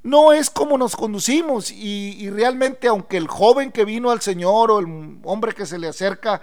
no 0.07 0.33
es 0.33 0.51
como 0.51 0.79
nos 0.79 0.95
conducimos 0.95 1.73
y, 1.73 2.31
realmente 2.31 2.87
aunque 2.87 3.17
el 3.17 3.27
joven 3.27 3.73
que 3.73 3.85
vino 3.85 4.13
al 4.13 4.21
Señor 4.21 4.71
o 4.71 4.79
el 4.79 5.19
hombre 5.25 5.53
que 5.53 5.67
se 5.67 5.81
le 5.81 5.89
acerca 5.89 6.41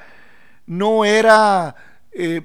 no 0.65 1.05
era, 1.05 1.74
eh, 2.12 2.41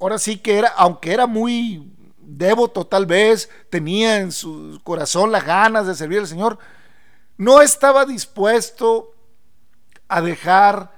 ahora 0.00 0.18
sí 0.18 0.38
que 0.38 0.58
era, 0.58 0.70
aunque 0.76 1.12
era 1.12 1.28
muy 1.28 1.88
devoto 2.18 2.84
tal 2.88 3.06
vez, 3.06 3.48
tenía 3.70 4.16
en 4.16 4.32
su 4.32 4.80
corazón 4.82 5.30
las 5.30 5.46
ganas 5.46 5.86
de 5.86 5.94
servir 5.94 6.18
al 6.18 6.26
Señor, 6.26 6.58
no 7.36 7.62
estaba 7.62 8.04
dispuesto 8.06 9.12
a 10.08 10.20
dejar 10.20 10.90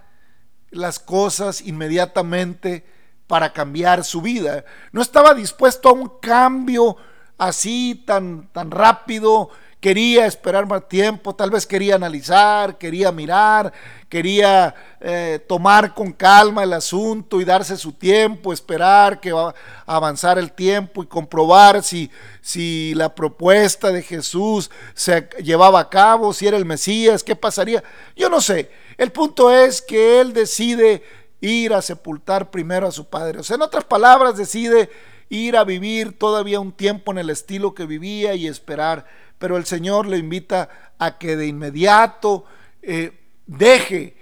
las 0.70 0.98
cosas 0.98 1.60
inmediatamente 1.60 2.86
para 3.26 3.52
cambiar 3.52 4.02
su 4.02 4.22
vida. 4.22 4.64
No 4.92 5.02
estaba 5.02 5.34
dispuesto 5.34 5.90
a 5.90 5.92
un 5.92 6.08
cambio 6.22 6.96
así 7.38 8.02
tan, 8.06 8.48
tan 8.52 8.70
rápido, 8.70 9.50
quería 9.80 10.26
esperar 10.26 10.66
más 10.66 10.88
tiempo, 10.88 11.34
tal 11.34 11.50
vez 11.50 11.64
quería 11.64 11.94
analizar, 11.94 12.78
quería 12.78 13.12
mirar, 13.12 13.72
quería 14.08 14.74
eh, 15.00 15.44
tomar 15.48 15.94
con 15.94 16.12
calma 16.12 16.64
el 16.64 16.72
asunto 16.72 17.40
y 17.40 17.44
darse 17.44 17.76
su 17.76 17.92
tiempo, 17.92 18.52
esperar 18.52 19.20
que 19.20 19.32
va 19.32 19.54
a 19.86 19.96
avanzar 19.96 20.38
el 20.38 20.50
tiempo 20.52 21.02
y 21.02 21.06
comprobar 21.06 21.84
si, 21.84 22.10
si 22.40 22.92
la 22.94 23.14
propuesta 23.14 23.92
de 23.92 24.02
Jesús 24.02 24.68
se 24.94 25.28
llevaba 25.42 25.80
a 25.80 25.88
cabo, 25.88 26.32
si 26.32 26.48
era 26.48 26.56
el 26.56 26.64
Mesías, 26.64 27.22
qué 27.22 27.36
pasaría. 27.36 27.82
Yo 28.16 28.28
no 28.28 28.40
sé. 28.40 28.70
El 28.96 29.12
punto 29.12 29.52
es 29.52 29.80
que 29.80 30.20
él 30.20 30.32
decide 30.32 31.04
ir 31.40 31.72
a 31.72 31.82
sepultar 31.82 32.50
primero 32.50 32.88
a 32.88 32.92
su 32.92 33.08
padre. 33.08 33.38
O 33.38 33.42
sea, 33.44 33.54
en 33.54 33.62
otras 33.62 33.84
palabras, 33.84 34.36
decide 34.36 34.90
ir 35.28 35.56
a 35.56 35.64
vivir 35.64 36.18
todavía 36.18 36.60
un 36.60 36.72
tiempo 36.72 37.12
en 37.12 37.18
el 37.18 37.30
estilo 37.30 37.74
que 37.74 37.86
vivía 37.86 38.34
y 38.34 38.46
esperar. 38.46 39.06
Pero 39.38 39.56
el 39.56 39.66
Señor 39.66 40.06
le 40.06 40.18
invita 40.18 40.68
a 40.98 41.18
que 41.18 41.36
de 41.36 41.46
inmediato 41.46 42.44
eh, 42.82 43.12
deje 43.46 44.02
eh, 44.06 44.16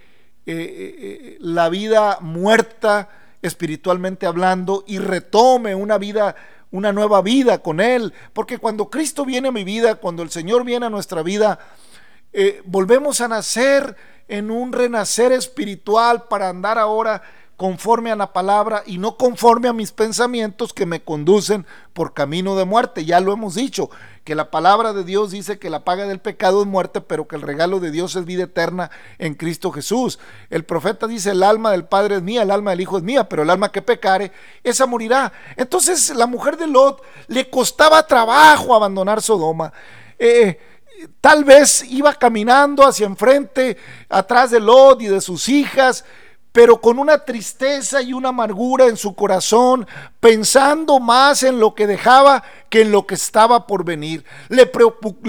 eh, 0.47 1.37
la 1.41 1.69
vida 1.69 2.19
muerta 2.21 3.09
espiritualmente 3.43 4.27
hablando 4.27 4.85
y 4.87 4.99
retome 4.99 5.75
una 5.75 5.99
vida 5.99 6.35
una 6.73 6.93
nueva 6.93 7.23
vida 7.23 7.63
con 7.63 7.81
Él, 7.81 8.13
porque 8.35 8.59
cuando 8.59 8.91
Cristo 8.91 9.25
viene 9.25 9.49
a 9.49 9.53
mi 9.53 9.63
vida, 9.65 9.95
cuando 9.95 10.23
el 10.23 10.31
Señor 10.31 10.65
viene 10.65 10.85
a 10.85 10.91
nuestra 10.91 11.23
vida, 11.23 11.59
volvemos 12.65 13.21
a 13.23 13.29
nacer 13.29 13.97
en 14.29 14.51
un 14.51 14.73
renacer 14.73 15.33
espiritual 15.33 16.25
para 16.29 16.49
andar 16.49 16.77
ahora 16.77 17.23
conforme 17.57 18.11
a 18.11 18.17
la 18.17 18.33
palabra 18.33 18.83
y 18.87 18.99
no 18.99 19.17
conforme 19.17 19.69
a 19.69 19.73
mis 19.73 19.93
pensamientos 19.93 20.73
que 20.73 20.87
me 20.87 21.03
conducen 21.03 21.67
por 21.93 22.13
camino 22.13 22.57
de 22.57 22.65
muerte. 22.67 23.05
Ya 23.05 23.21
lo 23.21 23.33
hemos 23.33 23.55
dicho, 23.55 23.91
que 24.27 24.35
la 24.35 24.51
palabra 24.51 24.93
de 24.93 25.05
Dios 25.05 25.31
dice 25.31 25.61
que 25.61 25.71
la 25.71 25.85
paga 25.85 26.05
del 26.05 26.19
pecado 26.19 26.61
es 26.61 26.67
muerte, 26.67 27.01
pero 27.01 27.29
que 27.29 27.37
el 27.37 27.43
regalo 27.43 27.79
de 27.79 27.93
Dios 27.93 28.17
es 28.17 28.25
vida 28.25 28.43
eterna 28.43 28.91
en 29.19 29.35
Cristo 29.35 29.71
Jesús. 29.71 30.19
El 30.51 30.65
profeta 30.65 31.07
dice, 31.07 31.31
el 31.31 31.45
alma 31.45 31.71
del 31.71 31.85
Padre 31.85 32.17
es 32.17 32.23
mía, 32.23 32.43
el 32.43 32.51
alma 32.51 32.73
del 32.73 32.81
Hijo 32.81 32.99
es 32.99 33.05
mía, 33.05 33.29
pero 33.29 33.45
el 33.45 33.51
alma 33.51 33.71
que 33.71 33.83
pecare, 33.83 34.33
esa 34.65 34.85
morirá. 34.87 35.33
Entonces 35.55 36.11
la 36.11 36.27
mujer 36.27 36.57
de 36.57 36.67
Lot 36.67 37.03
le 37.29 37.49
costaba 37.49 38.05
trabajo 38.05 38.75
abandonar 38.75 39.23
Sodoma. 39.23 39.73
Eh, 40.19 40.59
tal 41.21 41.45
vez 41.45 41.85
iba 41.85 42.13
caminando 42.13 42.85
hacia 42.85 43.07
enfrente, 43.07 43.77
atrás 44.09 44.51
de 44.51 44.59
Lot 44.59 45.03
y 45.03 45.07
de 45.07 45.21
sus 45.21 45.49
hijas, 45.49 46.05
pero 46.57 46.81
con 46.81 46.99
una 46.99 47.19
tristeza 47.19 48.01
y 48.01 48.15
una 48.15 48.31
amargura 48.31 48.87
en 48.87 48.97
su 48.97 49.15
corazón, 49.15 49.87
pensando 50.21 50.99
más 51.01 51.43
en 51.43 51.61
lo 51.61 51.75
que 51.75 51.87
dejaba 51.87 52.43
que 52.71 52.81
en 52.81 52.93
lo 52.93 53.07
que 53.07 53.15
estaba 53.15 53.67
por 53.67 53.85
venir. 53.85 54.25
Le, 54.49 54.67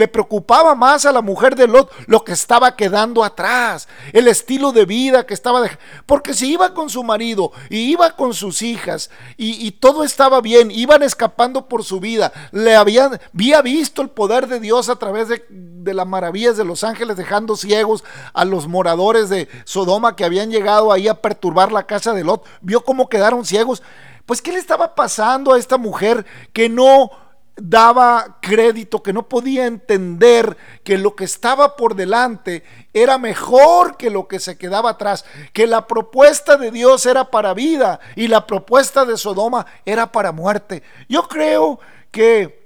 preocupaba 0.07 0.73
más 0.73 1.05
a 1.05 1.11
la 1.11 1.21
mujer 1.21 1.57
de 1.57 1.67
Lot 1.67 1.91
lo 2.07 2.23
que 2.23 2.31
estaba 2.31 2.77
quedando 2.77 3.25
atrás, 3.25 3.89
el 4.13 4.29
estilo 4.29 4.71
de 4.71 4.85
vida 4.85 5.25
que 5.25 5.33
estaba 5.33 5.59
dejando. 5.59 5.83
Porque 6.05 6.33
si 6.33 6.53
iba 6.53 6.73
con 6.73 6.89
su 6.89 7.03
marido 7.03 7.51
y 7.69 7.91
iba 7.91 8.15
con 8.15 8.33
sus 8.33 8.61
hijas 8.61 9.09
y, 9.35 9.69
todo 9.71 10.05
estaba 10.05 10.39
bien, 10.39 10.71
iban 10.71 11.03
escapando 11.03 11.67
por 11.67 11.83
su 11.83 11.99
vida, 11.99 12.31
le 12.53 12.73
habían, 12.77 13.19
había 13.33 13.61
visto 13.61 14.01
el 14.01 14.09
poder 14.09 14.47
de 14.47 14.61
Dios 14.61 14.87
a 14.87 14.95
través 14.95 15.27
de, 15.27 15.43
de 15.87 15.95
las 15.95 16.05
maravillas 16.05 16.57
de 16.57 16.65
los 16.65 16.83
ángeles 16.83 17.17
dejando 17.17 17.55
ciegos 17.55 18.03
a 18.33 18.45
los 18.45 18.67
moradores 18.67 19.29
de 19.29 19.47
Sodoma 19.65 20.15
que 20.15 20.25
habían 20.25 20.51
llegado 20.51 20.91
ahí 20.91 21.07
a 21.07 21.21
perturbar 21.21 21.71
la 21.71 21.87
casa 21.87 22.13
de 22.13 22.23
Lot, 22.23 22.45
vio 22.61 22.83
cómo 22.83 23.09
quedaron 23.09 23.45
ciegos. 23.45 23.81
Pues, 24.25 24.41
¿qué 24.41 24.51
le 24.51 24.59
estaba 24.59 24.93
pasando 24.93 25.53
a 25.53 25.57
esta 25.57 25.77
mujer 25.77 26.25
que 26.53 26.69
no 26.69 27.09
daba 27.55 28.37
crédito, 28.41 29.01
que 29.01 29.13
no 29.13 29.27
podía 29.27 29.65
entender 29.65 30.55
que 30.83 30.97
lo 30.97 31.15
que 31.15 31.23
estaba 31.23 31.75
por 31.75 31.95
delante 31.95 32.63
era 32.93 33.17
mejor 33.17 33.97
que 33.97 34.09
lo 34.09 34.27
que 34.27 34.39
se 34.39 34.57
quedaba 34.57 34.91
atrás, 34.91 35.25
que 35.53 35.65
la 35.65 35.87
propuesta 35.87 36.57
de 36.57 36.71
Dios 36.71 37.05
era 37.05 37.31
para 37.31 37.53
vida 37.53 37.99
y 38.15 38.27
la 38.27 38.45
propuesta 38.45 39.05
de 39.05 39.17
Sodoma 39.17 39.65
era 39.85 40.11
para 40.11 40.31
muerte. 40.31 40.83
Yo 41.09 41.27
creo 41.27 41.79
que 42.11 42.56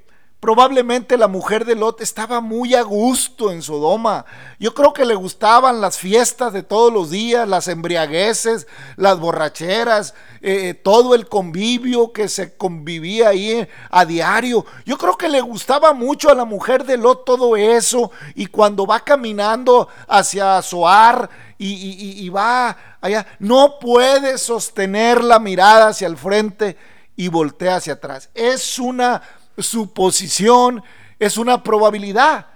Probablemente 0.42 1.20
la 1.20 1.28
mujer 1.28 1.66
de 1.66 1.76
Lot 1.76 2.02
estaba 2.02 2.42
muy 2.42 2.74
a 2.74 2.82
gusto 2.82 3.52
en 3.52 3.62
Sodoma. 3.62 4.26
Yo 4.60 4.74
creo 4.74 4.92
que 4.92 5.06
le 5.06 5.14
gustaban 5.14 5.82
las 5.82 6.00
fiestas 6.00 6.52
de 6.52 6.64
todos 6.64 6.92
los 6.92 7.12
días, 7.12 7.48
las 7.48 7.68
embriagueces, 7.68 8.66
las 8.96 9.20
borracheras, 9.20 10.16
eh, 10.42 10.74
todo 10.74 11.14
el 11.14 11.30
convivio 11.30 12.12
que 12.12 12.28
se 12.28 12.58
convivía 12.58 13.30
ahí 13.30 13.68
a 13.92 14.04
diario. 14.04 14.66
Yo 14.84 14.98
creo 14.98 15.16
que 15.16 15.30
le 15.30 15.42
gustaba 15.42 15.94
mucho 15.94 16.32
a 16.32 16.36
la 16.36 16.46
mujer 16.46 16.86
de 16.86 16.98
Lot 16.98 17.24
todo 17.24 17.56
eso. 17.56 18.10
Y 18.34 18.48
cuando 18.48 18.88
va 18.88 19.02
caminando 19.02 19.90
hacia 20.08 20.60
Zoar 20.64 21.30
y, 21.60 22.26
y 22.26 22.30
va 22.30 22.76
allá, 23.00 23.28
no 23.38 23.78
puede 23.80 24.40
sostener 24.40 25.24
la 25.24 25.38
mirada 25.38 25.90
hacia 25.90 26.08
el 26.08 26.18
frente 26.18 26.78
y 27.16 27.28
voltea 27.28 27.76
hacia 27.76 27.94
atrás. 27.94 28.32
Es 28.34 28.80
una 28.80 29.22
suposición, 29.58 30.84
es 31.20 31.38
una 31.38 31.64
probabilidad. 31.64 32.48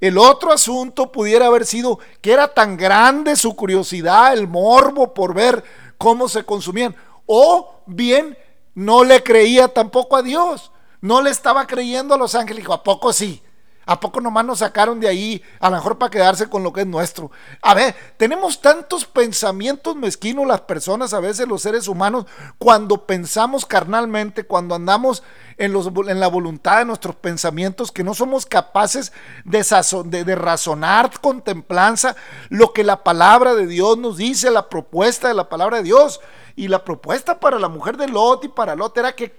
El 0.00 0.18
otro 0.18 0.52
asunto 0.52 1.10
pudiera 1.10 1.46
haber 1.46 1.64
sido 1.64 1.98
que 2.20 2.32
era 2.32 2.52
tan 2.52 2.76
grande 2.76 3.36
su 3.36 3.54
curiosidad, 3.54 4.34
el 4.34 4.48
morbo 4.48 5.14
por 5.14 5.34
ver 5.34 5.64
cómo 5.98 6.28
se 6.28 6.44
consumían. 6.44 6.94
O 7.26 7.82
bien 7.86 8.36
no 8.74 9.04
le 9.04 9.22
creía 9.22 9.68
tampoco 9.68 10.16
a 10.16 10.22
Dios. 10.22 10.72
No 11.00 11.22
le 11.22 11.30
estaba 11.30 11.66
creyendo 11.66 12.14
a 12.14 12.18
los 12.18 12.34
ángeles. 12.34 12.62
Dijo, 12.62 12.72
¿a 12.72 12.82
poco 12.82 13.12
sí? 13.12 13.42
¿A 13.86 14.00
poco 14.00 14.20
nomás 14.20 14.44
nos 14.44 14.60
sacaron 14.60 14.98
de 14.98 15.08
ahí? 15.08 15.42
A 15.60 15.68
lo 15.68 15.76
mejor 15.76 15.98
para 15.98 16.10
quedarse 16.10 16.48
con 16.48 16.62
lo 16.62 16.72
que 16.72 16.82
es 16.82 16.86
nuestro. 16.86 17.30
A 17.60 17.74
ver, 17.74 17.94
tenemos 18.16 18.60
tantos 18.60 19.04
pensamientos 19.04 19.94
mezquinos 19.94 20.46
las 20.46 20.62
personas, 20.62 21.12
a 21.12 21.20
veces 21.20 21.46
los 21.46 21.62
seres 21.62 21.86
humanos, 21.86 22.24
cuando 22.58 23.06
pensamos 23.06 23.66
carnalmente, 23.66 24.44
cuando 24.44 24.74
andamos 24.74 25.22
en, 25.58 25.72
los, 25.72 25.86
en 25.86 26.20
la 26.20 26.28
voluntad 26.28 26.78
de 26.78 26.86
nuestros 26.86 27.16
pensamientos, 27.16 27.92
que 27.92 28.04
no 28.04 28.14
somos 28.14 28.46
capaces 28.46 29.12
de, 29.44 30.34
razonar 30.34 31.20
con 31.20 31.42
templanza 31.42 32.16
lo 32.48 32.72
que 32.72 32.84
la 32.84 33.04
palabra 33.04 33.54
de 33.54 33.66
Dios 33.66 33.98
nos 33.98 34.16
dice, 34.16 34.50
la 34.50 34.68
propuesta 34.68 35.28
de 35.28 35.34
la 35.34 35.48
palabra 35.48 35.78
de 35.78 35.82
Dios. 35.84 36.20
Y 36.56 36.68
la 36.68 36.84
propuesta 36.84 37.40
para 37.40 37.58
la 37.58 37.68
mujer 37.68 37.96
de 37.96 38.06
Lot 38.06 38.44
y 38.44 38.48
para 38.48 38.76
Lot 38.76 38.96
era 38.96 39.12
que 39.12 39.32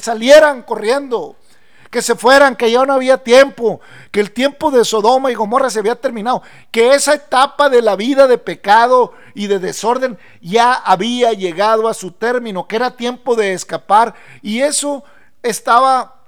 salieran 0.00 0.62
corriendo 0.62 1.36
que 1.92 2.00
se 2.00 2.16
fueran, 2.16 2.56
que 2.56 2.70
ya 2.70 2.86
no 2.86 2.94
había 2.94 3.18
tiempo, 3.18 3.82
que 4.10 4.20
el 4.20 4.32
tiempo 4.32 4.70
de 4.70 4.82
Sodoma 4.82 5.30
y 5.30 5.34
Gomorra 5.34 5.68
se 5.68 5.78
había 5.78 5.94
terminado, 5.94 6.42
que 6.70 6.94
esa 6.94 7.12
etapa 7.12 7.68
de 7.68 7.82
la 7.82 7.96
vida 7.96 8.26
de 8.26 8.38
pecado 8.38 9.12
y 9.34 9.46
de 9.46 9.58
desorden 9.58 10.18
ya 10.40 10.72
había 10.72 11.34
llegado 11.34 11.88
a 11.88 11.92
su 11.92 12.10
término, 12.10 12.66
que 12.66 12.76
era 12.76 12.96
tiempo 12.96 13.36
de 13.36 13.52
escapar 13.52 14.14
y 14.40 14.62
eso 14.62 15.04
estaba 15.42 16.22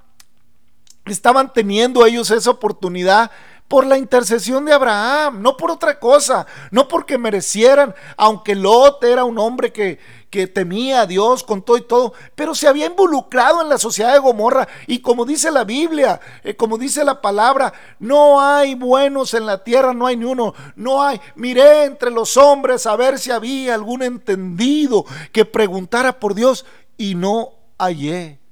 estaban 1.06 1.50
teniendo 1.50 2.04
ellos 2.04 2.30
esa 2.30 2.50
oportunidad 2.50 3.30
por 3.68 3.86
la 3.86 3.96
intercesión 3.96 4.64
de 4.64 4.72
Abraham, 4.72 5.40
no 5.40 5.56
por 5.56 5.70
otra 5.70 5.98
cosa, 5.98 6.46
no 6.70 6.86
porque 6.86 7.18
merecieran, 7.18 7.94
aunque 8.16 8.54
Lot 8.54 9.02
era 9.04 9.24
un 9.24 9.38
hombre 9.38 9.72
que, 9.72 9.98
que 10.30 10.46
temía 10.46 11.00
a 11.00 11.06
Dios 11.06 11.42
con 11.42 11.62
todo 11.62 11.78
y 11.78 11.82
todo, 11.82 12.12
pero 12.34 12.54
se 12.54 12.68
había 12.68 12.86
involucrado 12.86 13.62
en 13.62 13.68
la 13.68 13.78
sociedad 13.78 14.12
de 14.12 14.18
Gomorra 14.18 14.68
y 14.86 14.98
como 14.98 15.24
dice 15.24 15.50
la 15.50 15.64
Biblia, 15.64 16.20
eh, 16.42 16.54
como 16.54 16.76
dice 16.76 17.04
la 17.04 17.20
palabra, 17.20 17.72
no 17.98 18.40
hay 18.40 18.74
buenos 18.74 19.32
en 19.32 19.46
la 19.46 19.64
tierra, 19.64 19.94
no 19.94 20.06
hay 20.06 20.16
ni 20.16 20.26
uno, 20.26 20.54
no 20.76 21.02
hay, 21.02 21.20
miré 21.34 21.84
entre 21.84 22.10
los 22.10 22.36
hombres 22.36 22.86
a 22.86 22.96
ver 22.96 23.18
si 23.18 23.30
había 23.30 23.74
algún 23.74 24.02
entendido 24.02 25.06
que 25.32 25.44
preguntara 25.44 26.20
por 26.20 26.34
Dios 26.34 26.66
y 26.98 27.14
no 27.14 27.52
hallé. 27.78 28.43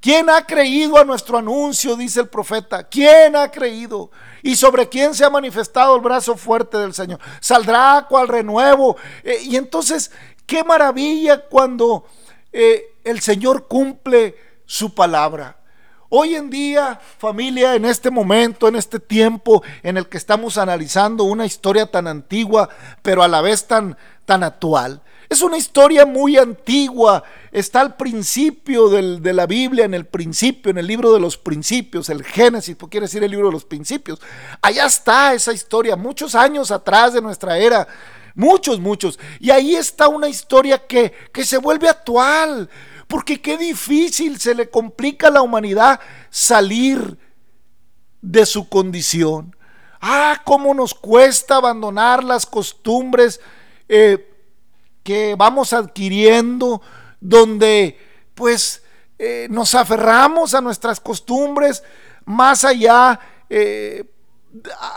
¿Quién 0.00 0.30
ha 0.30 0.46
creído 0.46 0.96
a 0.96 1.04
nuestro 1.04 1.36
anuncio? 1.36 1.94
Dice 1.94 2.20
el 2.20 2.28
profeta. 2.28 2.84
¿Quién 2.84 3.36
ha 3.36 3.50
creído? 3.50 4.10
¿Y 4.42 4.56
sobre 4.56 4.88
quién 4.88 5.14
se 5.14 5.24
ha 5.24 5.30
manifestado 5.30 5.94
el 5.94 6.00
brazo 6.00 6.36
fuerte 6.36 6.78
del 6.78 6.94
Señor? 6.94 7.20
Saldrá 7.40 8.06
cual 8.08 8.28
renuevo. 8.28 8.96
Eh, 9.22 9.40
y 9.42 9.56
entonces, 9.56 10.10
qué 10.46 10.64
maravilla 10.64 11.44
cuando 11.46 12.06
eh, 12.50 12.96
el 13.04 13.20
Señor 13.20 13.68
cumple 13.68 14.36
su 14.64 14.94
palabra. 14.94 15.58
Hoy 16.08 16.34
en 16.34 16.48
día, 16.48 16.98
familia, 17.18 17.74
en 17.74 17.84
este 17.84 18.10
momento, 18.10 18.68
en 18.68 18.76
este 18.76 18.98
tiempo 18.98 19.62
en 19.82 19.96
el 19.96 20.08
que 20.08 20.16
estamos 20.16 20.58
analizando 20.58 21.24
una 21.24 21.44
historia 21.44 21.90
tan 21.90 22.08
antigua, 22.08 22.68
pero 23.02 23.22
a 23.22 23.28
la 23.28 23.42
vez 23.42 23.68
tan, 23.68 23.96
tan 24.24 24.42
actual, 24.42 25.02
es 25.28 25.42
una 25.42 25.56
historia 25.56 26.04
muy 26.06 26.36
antigua, 26.36 27.22
está 27.52 27.80
al 27.80 27.96
principio 27.96 28.88
de 28.88 29.32
la 29.32 29.46
Biblia, 29.46 29.84
en 29.84 29.94
el 29.94 30.06
principio, 30.06 30.70
en 30.70 30.78
el 30.78 30.86
libro 30.86 31.12
de 31.12 31.20
los 31.20 31.36
principios, 31.36 32.08
el 32.08 32.24
Génesis, 32.24 32.76
porque 32.76 32.92
quiere 32.92 33.06
decir 33.06 33.22
el 33.22 33.30
libro 33.30 33.48
de 33.48 33.52
los 33.52 33.64
principios. 33.64 34.20
Allá 34.62 34.86
está 34.86 35.34
esa 35.34 35.52
historia, 35.52 35.96
muchos 35.96 36.34
años 36.34 36.70
atrás 36.70 37.14
de 37.14 37.20
nuestra 37.20 37.58
era, 37.58 37.86
muchos, 38.34 38.80
muchos. 38.80 39.18
Y 39.38 39.50
ahí 39.50 39.74
está 39.74 40.08
una 40.08 40.28
historia 40.28 40.86
que, 40.86 41.12
que 41.32 41.44
se 41.44 41.58
vuelve 41.58 41.88
actual, 41.88 42.68
porque 43.08 43.40
qué 43.40 43.58
difícil 43.58 44.38
se 44.38 44.54
le 44.54 44.70
complica 44.70 45.28
a 45.28 45.32
la 45.32 45.42
humanidad 45.42 46.00
salir 46.30 47.18
de 48.22 48.46
su 48.46 48.68
condición. 48.68 49.56
Ah, 50.00 50.40
cómo 50.44 50.72
nos 50.72 50.94
cuesta 50.94 51.56
abandonar 51.56 52.24
las 52.24 52.46
costumbres. 52.46 53.40
Eh, 53.88 54.26
que 55.02 55.34
vamos 55.36 55.72
adquiriendo, 55.72 56.82
donde 57.20 57.98
pues 58.34 58.82
eh, 59.18 59.46
nos 59.50 59.74
aferramos 59.74 60.54
a 60.54 60.60
nuestras 60.60 60.98
costumbres 60.98 61.82
más 62.24 62.64
allá 62.64 63.20
eh, 63.48 64.04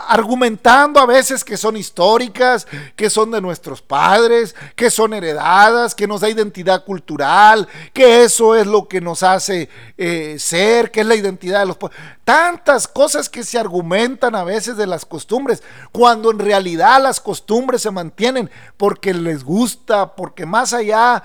argumentando 0.08 0.98
a 0.98 1.06
veces 1.06 1.44
que 1.44 1.56
son 1.56 1.76
históricas, 1.76 2.66
que 2.96 3.08
son 3.08 3.30
de 3.30 3.40
nuestros 3.40 3.82
padres, 3.82 4.54
que 4.74 4.90
son 4.90 5.14
heredadas, 5.14 5.94
que 5.94 6.08
nos 6.08 6.22
da 6.22 6.28
identidad 6.28 6.84
cultural, 6.84 7.68
que 7.92 8.24
eso 8.24 8.56
es 8.56 8.66
lo 8.66 8.88
que 8.88 9.00
nos 9.00 9.22
hace 9.22 9.68
eh, 9.96 10.36
ser, 10.40 10.90
que 10.90 11.02
es 11.02 11.06
la 11.06 11.14
identidad 11.14 11.60
de 11.60 11.66
los 11.66 11.78
Tantas 12.24 12.88
cosas 12.88 13.28
que 13.28 13.44
se 13.44 13.58
argumentan 13.58 14.34
a 14.34 14.42
veces 14.42 14.76
de 14.76 14.86
las 14.86 15.04
costumbres, 15.04 15.62
cuando 15.92 16.30
en 16.30 16.38
realidad 16.38 17.00
las 17.00 17.20
costumbres 17.20 17.82
se 17.82 17.90
mantienen 17.90 18.50
porque 18.76 19.14
les 19.14 19.44
gusta, 19.44 20.16
porque 20.16 20.46
más 20.46 20.72
allá, 20.72 21.22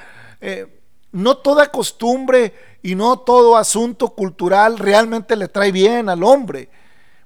no 1.11 1.37
toda 1.37 1.67
costumbre 1.67 2.53
y 2.81 2.95
no 2.95 3.19
todo 3.19 3.57
asunto 3.57 4.09
cultural 4.09 4.77
realmente 4.77 5.35
le 5.35 5.47
trae 5.47 5.71
bien 5.71 6.09
al 6.09 6.23
hombre 6.23 6.69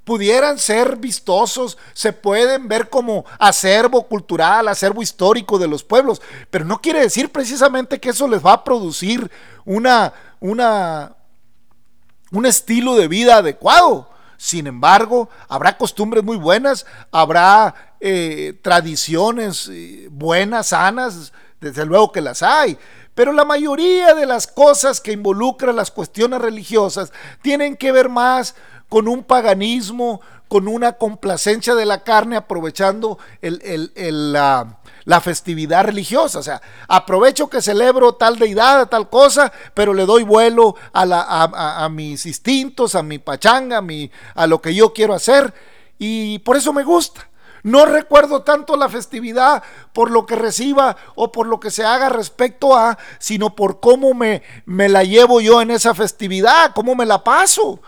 pudieran 0.04 0.60
ser 0.60 0.98
vistosos, 0.98 1.78
se 1.94 2.14
pueden 2.14 2.68
ver 2.68 2.90
como 2.90 3.26
acervo 3.40 4.08
cultural, 4.08 4.68
acervo 4.68 5.02
histórico 5.02 5.58
de 5.58 5.68
los 5.68 5.84
pueblos, 5.84 6.22
pero 6.50 6.66
no 6.66 6.82
quiere 6.82 7.00
decir 7.00 7.32
precisamente 7.32 8.00
que 8.00 8.10
eso 8.10 8.28
les 8.28 8.46
va 8.46 8.54
a 8.54 8.64
producir 8.64 9.32
una, 9.66 10.14
un 10.42 12.46
estilo 12.46 12.96
de 12.96 13.08
vida 13.08 13.38
adecuado. 13.38 14.10
Sin 14.36 14.68
embargo, 14.68 15.30
habrá 15.48 15.78
costumbres 15.78 16.22
muy 16.22 16.36
buenas, 16.36 16.86
habrá 17.12 17.96
eh, 18.02 18.60
tradiciones 18.62 19.70
eh, 19.72 20.10
buenas, 20.12 20.68
sanas, 20.68 21.32
desde 21.64 21.86
luego 21.86 22.12
que 22.12 22.22
las 22.22 22.44
hay, 22.44 22.78
pero 23.16 23.32
la 23.32 23.46
mayoría 23.46 24.14
de 24.14 24.26
las 24.26 24.48
cosas 24.48 25.00
que 25.00 25.12
involucran 25.12 25.76
las 25.76 25.92
cuestiones 25.92 26.42
religiosas 26.42 27.12
tienen 27.42 27.78
que 27.78 27.92
ver 27.92 28.10
más 28.10 28.56
con 28.90 29.08
un 29.08 29.24
paganismo, 29.24 30.22
con 30.48 30.68
una 30.68 30.94
complacencia 30.94 31.74
de 31.74 31.86
la 31.86 32.04
carne, 32.04 32.36
aprovechando 32.36 33.18
la, 33.42 35.20
festividad 35.22 35.86
religiosa. 35.86 36.40
O 36.40 36.44
sea, 36.44 36.62
aprovecho 36.88 37.50
que 37.50 37.62
celebro 37.62 38.14
tal 38.16 38.38
deidad, 38.38 38.88
tal 38.90 39.10
cosa, 39.10 39.52
pero 39.74 39.94
le 39.94 40.06
doy 40.06 40.24
vuelo 40.24 40.76
a, 40.94 41.88
mis 41.92 42.26
instintos, 42.26 42.94
a 42.96 43.02
mi 43.02 43.18
pachanga, 43.18 43.78
a, 43.78 43.82
mi, 43.82 44.12
a 44.36 44.46
lo 44.46 44.62
que 44.62 44.76
yo 44.76 44.94
quiero 44.94 45.14
hacer, 45.14 45.54
y 45.98 46.40
por 46.40 46.58
eso 46.58 46.74
me 46.74 46.84
gusta. 46.84 47.28
No 47.64 47.86
recuerdo 47.86 48.44
tanto 48.44 48.76
la 48.76 48.90
festividad 48.90 49.64
por 49.94 50.12
lo 50.12 50.26
que 50.26 50.36
reciba 50.36 50.98
o 51.16 51.32
por 51.32 51.48
lo 51.48 51.60
que 51.62 51.72
se 51.72 51.86
haga 51.86 52.10
respecto 52.10 52.76
a, 52.76 52.98
sino 53.20 53.56
por 53.56 53.80
cómo 53.80 54.14
me, 54.14 54.44
me 54.66 54.90
la 54.90 55.04
llevo 55.04 55.40
yo 55.40 55.62
en 55.62 55.72
esa 55.72 55.96
festividad, 55.96 56.74
cómo 56.76 56.94
me 56.94 57.06
la 57.06 57.24
paso. 57.24 57.80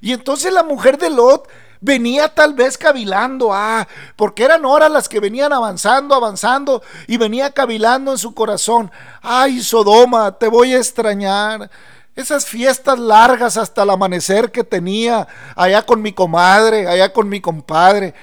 Y 0.00 0.12
entonces 0.12 0.52
la 0.52 0.64
mujer 0.64 0.98
de 0.98 1.10
Lot 1.10 1.48
venía 1.80 2.28
tal 2.28 2.54
vez 2.54 2.76
cavilando, 2.76 3.52
ah, 3.52 3.86
porque 4.16 4.44
eran 4.44 4.64
horas 4.64 4.90
las 4.90 5.08
que 5.08 5.20
venían 5.20 5.52
avanzando, 5.52 6.14
avanzando, 6.14 6.82
y 7.06 7.16
venía 7.16 7.52
cavilando 7.52 8.12
en 8.12 8.18
su 8.18 8.34
corazón, 8.34 8.90
ay, 9.22 9.62
Sodoma, 9.62 10.32
te 10.32 10.48
voy 10.48 10.74
a 10.74 10.78
extrañar. 10.78 11.70
Esas 12.16 12.44
fiestas 12.44 12.98
largas 12.98 13.56
hasta 13.56 13.84
el 13.84 13.90
amanecer 13.90 14.50
que 14.50 14.64
tenía 14.64 15.26
allá 15.54 15.86
con 15.86 16.02
mi 16.02 16.12
comadre, 16.12 16.88
allá 16.88 17.12
con 17.12 17.28
mi 17.28 17.40
compadre. 17.40 18.14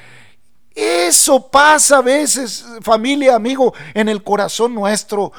Eso 0.80 1.48
pasa 1.48 1.98
a 1.98 2.02
veces, 2.02 2.64
familia, 2.82 3.36
amigo, 3.36 3.74
en 3.96 4.10
el 4.10 4.24
corazón 4.24 4.76
nuestro. 4.76 5.32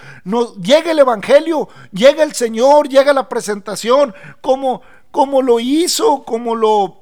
Llega 0.61 0.90
el 0.90 0.98
Evangelio, 0.98 1.68
llega 1.92 2.24
el 2.24 2.35
Señor, 2.35 2.88
llega 2.88 3.12
la 3.12 3.29
presentación, 3.29 4.12
como 4.40 4.83
como 5.11 5.42
lo 5.42 5.61
hizo, 5.61 6.24
como 6.24 6.55
lo, 6.55 6.98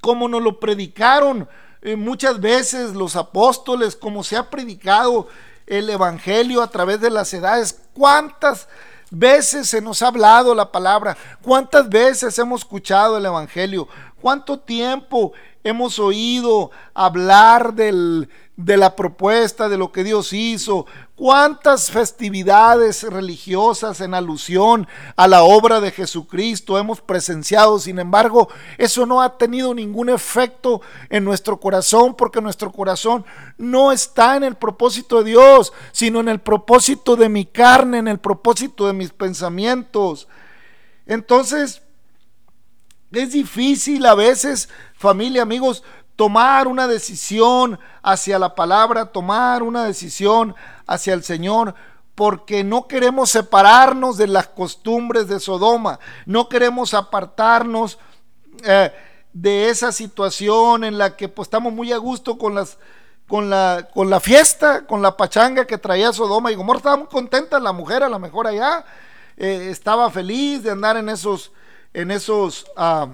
como 0.00 0.28
nos 0.28 0.42
lo 0.42 0.60
predicaron 0.60 1.48
eh, 1.80 1.96
muchas 1.96 2.40
veces 2.40 2.94
los 2.94 3.16
apóstoles, 3.16 3.96
como 3.96 4.22
se 4.22 4.36
ha 4.36 4.50
predicado 4.50 5.28
el 5.66 5.90
Evangelio 5.90 6.62
a 6.62 6.70
través 6.70 7.00
de 7.00 7.10
las 7.10 7.32
edades. 7.34 7.80
¿Cuántas 7.92 8.68
veces 9.10 9.68
se 9.68 9.80
nos 9.80 10.02
ha 10.02 10.08
hablado 10.08 10.54
la 10.54 10.70
palabra? 10.70 11.16
¿Cuántas 11.42 11.88
veces 11.88 12.38
hemos 12.38 12.60
escuchado 12.60 13.16
el 13.16 13.26
Evangelio? 13.26 13.88
¿Cuánto 14.20 14.60
tiempo 14.60 15.32
hemos 15.64 15.98
oído 15.98 16.70
hablar 16.94 17.74
del, 17.74 18.28
de 18.56 18.76
la 18.76 18.94
propuesta, 18.96 19.68
de 19.68 19.78
lo 19.78 19.92
que 19.92 20.04
Dios 20.04 20.32
hizo, 20.32 20.86
cuántas 21.16 21.90
festividades 21.90 23.02
religiosas 23.02 24.00
en 24.00 24.14
alusión 24.14 24.86
a 25.16 25.26
la 25.26 25.42
obra 25.42 25.80
de 25.80 25.90
Jesucristo 25.90 26.78
hemos 26.78 27.00
presenciado, 27.00 27.78
sin 27.78 27.98
embargo, 27.98 28.48
eso 28.76 29.06
no 29.06 29.22
ha 29.22 29.38
tenido 29.38 29.74
ningún 29.74 30.10
efecto 30.10 30.82
en 31.08 31.24
nuestro 31.24 31.58
corazón, 31.58 32.14
porque 32.14 32.40
nuestro 32.40 32.70
corazón 32.70 33.24
no 33.56 33.90
está 33.90 34.36
en 34.36 34.44
el 34.44 34.56
propósito 34.56 35.22
de 35.22 35.30
Dios, 35.30 35.72
sino 35.92 36.20
en 36.20 36.28
el 36.28 36.40
propósito 36.40 37.16
de 37.16 37.28
mi 37.28 37.46
carne, 37.46 37.98
en 37.98 38.08
el 38.08 38.18
propósito 38.18 38.86
de 38.86 38.92
mis 38.92 39.10
pensamientos. 39.10 40.28
Entonces, 41.06 41.81
es 43.12 43.32
difícil 43.32 44.04
a 44.06 44.14
veces, 44.14 44.68
familia, 44.94 45.42
amigos, 45.42 45.82
tomar 46.16 46.68
una 46.68 46.86
decisión 46.86 47.78
hacia 48.02 48.38
la 48.38 48.54
palabra, 48.54 49.06
tomar 49.06 49.62
una 49.62 49.84
decisión 49.84 50.54
hacia 50.86 51.14
el 51.14 51.22
Señor, 51.22 51.74
porque 52.14 52.64
no 52.64 52.86
queremos 52.86 53.30
separarnos 53.30 54.16
de 54.16 54.26
las 54.26 54.48
costumbres 54.48 55.28
de 55.28 55.40
Sodoma, 55.40 55.98
no 56.26 56.48
queremos 56.48 56.94
apartarnos 56.94 57.98
eh, 58.64 58.92
de 59.32 59.70
esa 59.70 59.92
situación 59.92 60.84
en 60.84 60.98
la 60.98 61.16
que 61.16 61.28
pues, 61.28 61.46
estamos 61.46 61.72
muy 61.72 61.92
a 61.92 61.96
gusto 61.96 62.36
con 62.36 62.54
las 62.54 62.78
con 63.28 63.48
la, 63.48 63.88
con 63.94 64.10
la 64.10 64.20
fiesta, 64.20 64.86
con 64.86 65.00
la 65.00 65.16
pachanga 65.16 65.66
que 65.66 65.78
traía 65.78 66.12
Sodoma 66.12 66.52
y 66.52 66.54
Gomorra. 66.54 66.78
Estaba 66.78 66.96
muy 66.98 67.06
contenta 67.06 67.58
la 67.58 67.72
mujer, 67.72 68.02
a 68.02 68.08
lo 68.10 68.18
mejor 68.18 68.46
allá. 68.46 68.84
Eh, 69.38 69.68
estaba 69.70 70.10
feliz 70.10 70.62
de 70.62 70.70
andar 70.70 70.98
en 70.98 71.08
esos, 71.08 71.50
en 71.94 72.10
esos, 72.10 72.66
ah, 72.76 73.08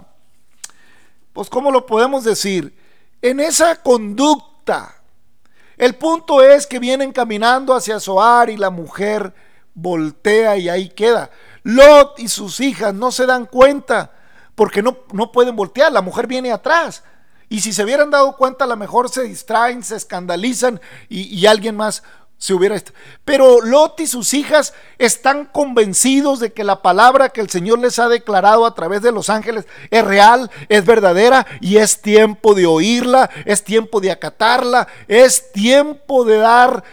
pues, 1.33 1.49
¿cómo 1.49 1.71
lo 1.71 1.87
podemos 1.87 2.25
decir? 2.25 2.77
En 3.23 3.41
esa 3.41 3.77
conducta. 3.77 4.95
El 5.77 5.95
punto 5.95 6.43
es 6.43 6.67
que 6.67 6.79
vienen 6.79 7.13
caminando 7.13 7.75
hacia 7.75 8.01
Zoar 8.01 8.51
y 8.51 8.57
la 8.57 8.71
mujer 8.71 9.33
voltea 9.75 10.57
y 10.57 10.69
ahí 10.69 10.89
queda. 10.89 11.31
Lot 11.63 12.19
y 12.19 12.29
sus 12.29 12.61
hijas 12.61 12.95
no 12.95 13.13
se 13.13 13.27
dan 13.27 13.47
cuenta 13.47 14.13
porque 14.55 14.83
no, 14.83 14.99
no 15.13 15.31
pueden 15.31 15.55
voltear, 15.55 15.93
la 15.93 16.03
mujer 16.03 16.27
viene 16.27 16.51
atrás. 16.51 17.05
Y 17.49 17.61
si 17.61 17.73
se 17.73 17.85
hubieran 17.85 18.11
dado 18.11 18.37
cuenta, 18.37 18.65
a 18.65 18.69
lo 18.69 18.77
mejor 18.77 19.09
se 19.09 19.23
distraen, 19.23 19.83
se 19.83 19.97
escandalizan 19.97 20.81
y, 21.09 21.23
y 21.35 21.47
alguien 21.47 21.77
más 21.77 22.03
se 22.39 22.55
hubiera... 22.55 22.81
Pero 23.25 23.61
Lot 23.61 24.01
y 24.01 24.07
sus 24.07 24.33
hijas 24.33 24.73
están 24.97 25.45
convencidos 25.45 26.39
de 26.39 26.53
que 26.53 26.65
la 26.65 26.83
palabra 26.83 27.31
que 27.31 27.41
el 27.41 27.51
Señor 27.51 27.81
les 27.81 27.99
ha 27.99 28.09
declarado 28.09 28.65
a 28.65 28.75
través 28.75 29.03
de 29.03 29.13
los 29.13 29.29
ángeles 29.29 29.67
es 29.91 30.05
real, 30.05 30.51
es 30.69 30.87
verdadera 30.87 31.47
y 31.61 31.79
es 31.79 32.01
tiempo 32.01 32.55
de 32.55 32.67
oírla, 32.67 33.29
es 33.45 33.65
tiempo 33.65 34.01
de 34.01 34.13
acatarla, 34.13 34.87
es 35.09 35.53
tiempo 35.53 36.25
de 36.25 36.39
dar, 36.39 36.85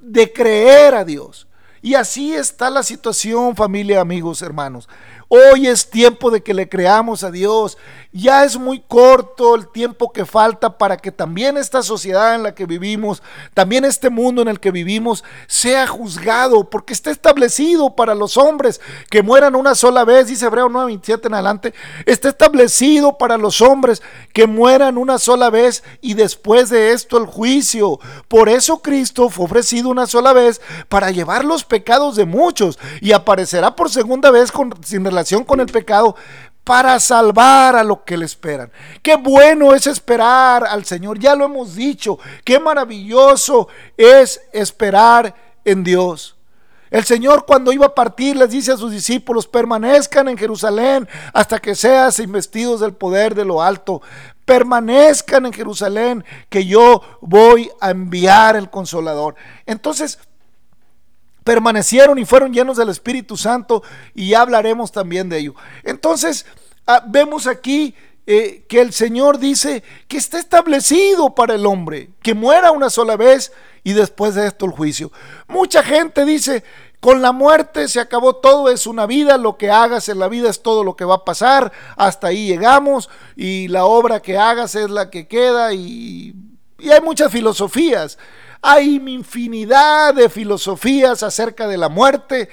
de 0.00 0.32
creer 0.32 0.94
a 0.94 1.04
Dios. 1.04 1.48
Y 1.82 1.96
así 1.96 2.32
está 2.32 2.70
la 2.70 2.82
situación, 2.82 3.56
familia, 3.56 4.00
amigos, 4.00 4.40
hermanos. 4.40 4.88
Hoy 5.36 5.66
es 5.66 5.90
tiempo 5.90 6.30
de 6.30 6.44
que 6.44 6.54
le 6.54 6.68
creamos 6.68 7.24
a 7.24 7.32
Dios. 7.32 7.76
Ya 8.12 8.44
es 8.44 8.56
muy 8.56 8.78
corto 8.78 9.56
el 9.56 9.66
tiempo 9.66 10.12
que 10.12 10.24
falta 10.24 10.78
para 10.78 10.96
que 10.96 11.10
también 11.10 11.56
esta 11.56 11.82
sociedad 11.82 12.36
en 12.36 12.44
la 12.44 12.54
que 12.54 12.64
vivimos, 12.66 13.20
también 13.54 13.84
este 13.84 14.08
mundo 14.08 14.40
en 14.42 14.46
el 14.46 14.60
que 14.60 14.70
vivimos, 14.70 15.24
sea 15.48 15.88
juzgado, 15.88 16.70
porque 16.70 16.92
está 16.92 17.10
establecido 17.10 17.96
para 17.96 18.14
los 18.14 18.36
hombres 18.36 18.80
que 19.10 19.24
mueran 19.24 19.56
una 19.56 19.74
sola 19.74 20.04
vez, 20.04 20.28
dice 20.28 20.46
Hebreo 20.46 20.68
9:27 20.68 21.26
en 21.26 21.34
adelante, 21.34 21.74
está 22.06 22.28
establecido 22.28 23.18
para 23.18 23.36
los 23.36 23.60
hombres 23.60 24.00
que 24.32 24.46
mueran 24.46 24.96
una 24.96 25.18
sola 25.18 25.50
vez 25.50 25.82
y 26.00 26.14
después 26.14 26.70
de 26.70 26.92
esto 26.92 27.18
el 27.18 27.26
juicio. 27.26 27.98
Por 28.28 28.48
eso 28.48 28.80
Cristo 28.80 29.28
fue 29.28 29.46
ofrecido 29.46 29.88
una 29.88 30.06
sola 30.06 30.32
vez 30.32 30.60
para 30.88 31.10
llevar 31.10 31.44
los 31.44 31.64
pecados 31.64 32.14
de 32.14 32.26
muchos 32.26 32.78
y 33.00 33.10
aparecerá 33.10 33.74
por 33.74 33.90
segunda 33.90 34.30
vez 34.30 34.52
con, 34.52 34.72
sin 34.84 35.04
relación 35.04 35.23
con 35.44 35.60
el 35.60 35.66
pecado 35.66 36.16
para 36.64 36.98
salvar 36.98 37.76
a 37.76 37.84
lo 37.84 38.04
que 38.04 38.16
le 38.16 38.24
esperan. 38.24 38.70
Qué 39.02 39.16
bueno 39.16 39.74
es 39.74 39.86
esperar 39.86 40.64
al 40.64 40.84
Señor, 40.84 41.18
ya 41.18 41.34
lo 41.34 41.44
hemos 41.44 41.74
dicho, 41.74 42.18
qué 42.42 42.58
maravilloso 42.58 43.68
es 43.96 44.40
esperar 44.52 45.34
en 45.64 45.84
Dios. 45.84 46.36
El 46.90 47.04
Señor 47.04 47.44
cuando 47.44 47.72
iba 47.72 47.86
a 47.86 47.94
partir 47.94 48.36
les 48.36 48.50
dice 48.50 48.72
a 48.72 48.76
sus 48.76 48.92
discípulos, 48.92 49.48
permanezcan 49.48 50.28
en 50.28 50.38
Jerusalén 50.38 51.08
hasta 51.32 51.58
que 51.58 51.74
seas 51.74 52.20
investidos 52.20 52.80
del 52.80 52.94
poder 52.94 53.34
de 53.34 53.44
lo 53.44 53.62
alto. 53.62 54.00
Permanezcan 54.44 55.46
en 55.46 55.52
Jerusalén 55.52 56.24
que 56.48 56.66
yo 56.66 57.02
voy 57.20 57.68
a 57.80 57.90
enviar 57.90 58.54
el 58.54 58.70
consolador. 58.70 59.34
Entonces, 59.66 60.20
permanecieron 61.44 62.18
y 62.18 62.24
fueron 62.24 62.52
llenos 62.52 62.78
del 62.78 62.88
Espíritu 62.88 63.36
Santo 63.36 63.82
y 64.14 64.30
ya 64.30 64.40
hablaremos 64.40 64.90
también 64.90 65.28
de 65.28 65.38
ello. 65.38 65.54
Entonces, 65.84 66.46
ah, 66.86 67.04
vemos 67.06 67.46
aquí 67.46 67.94
eh, 68.26 68.64
que 68.68 68.80
el 68.80 68.94
Señor 68.94 69.38
dice 69.38 69.82
que 70.08 70.16
está 70.16 70.38
establecido 70.38 71.34
para 71.34 71.54
el 71.54 71.66
hombre, 71.66 72.08
que 72.22 72.34
muera 72.34 72.72
una 72.72 72.88
sola 72.88 73.16
vez 73.16 73.52
y 73.84 73.92
después 73.92 74.34
de 74.34 74.46
esto 74.46 74.64
el 74.64 74.72
juicio. 74.72 75.12
Mucha 75.46 75.82
gente 75.82 76.24
dice, 76.24 76.64
con 77.00 77.20
la 77.20 77.32
muerte 77.32 77.86
se 77.86 78.00
acabó 78.00 78.36
todo, 78.36 78.70
es 78.70 78.86
una 78.86 79.04
vida, 79.04 79.36
lo 79.36 79.58
que 79.58 79.70
hagas 79.70 80.08
en 80.08 80.18
la 80.18 80.28
vida 80.28 80.48
es 80.48 80.62
todo 80.62 80.84
lo 80.84 80.96
que 80.96 81.04
va 81.04 81.16
a 81.16 81.24
pasar, 81.26 81.70
hasta 81.96 82.28
ahí 82.28 82.46
llegamos 82.46 83.10
y 83.36 83.68
la 83.68 83.84
obra 83.84 84.22
que 84.22 84.38
hagas 84.38 84.74
es 84.74 84.88
la 84.88 85.10
que 85.10 85.28
queda 85.28 85.74
y, 85.74 86.34
y 86.78 86.90
hay 86.90 87.02
muchas 87.02 87.30
filosofías. 87.30 88.16
Hay 88.62 88.96
infinidad 89.06 90.14
de 90.14 90.28
filosofías 90.28 91.22
acerca 91.22 91.66
de 91.68 91.76
la 91.76 91.88
muerte. 91.88 92.48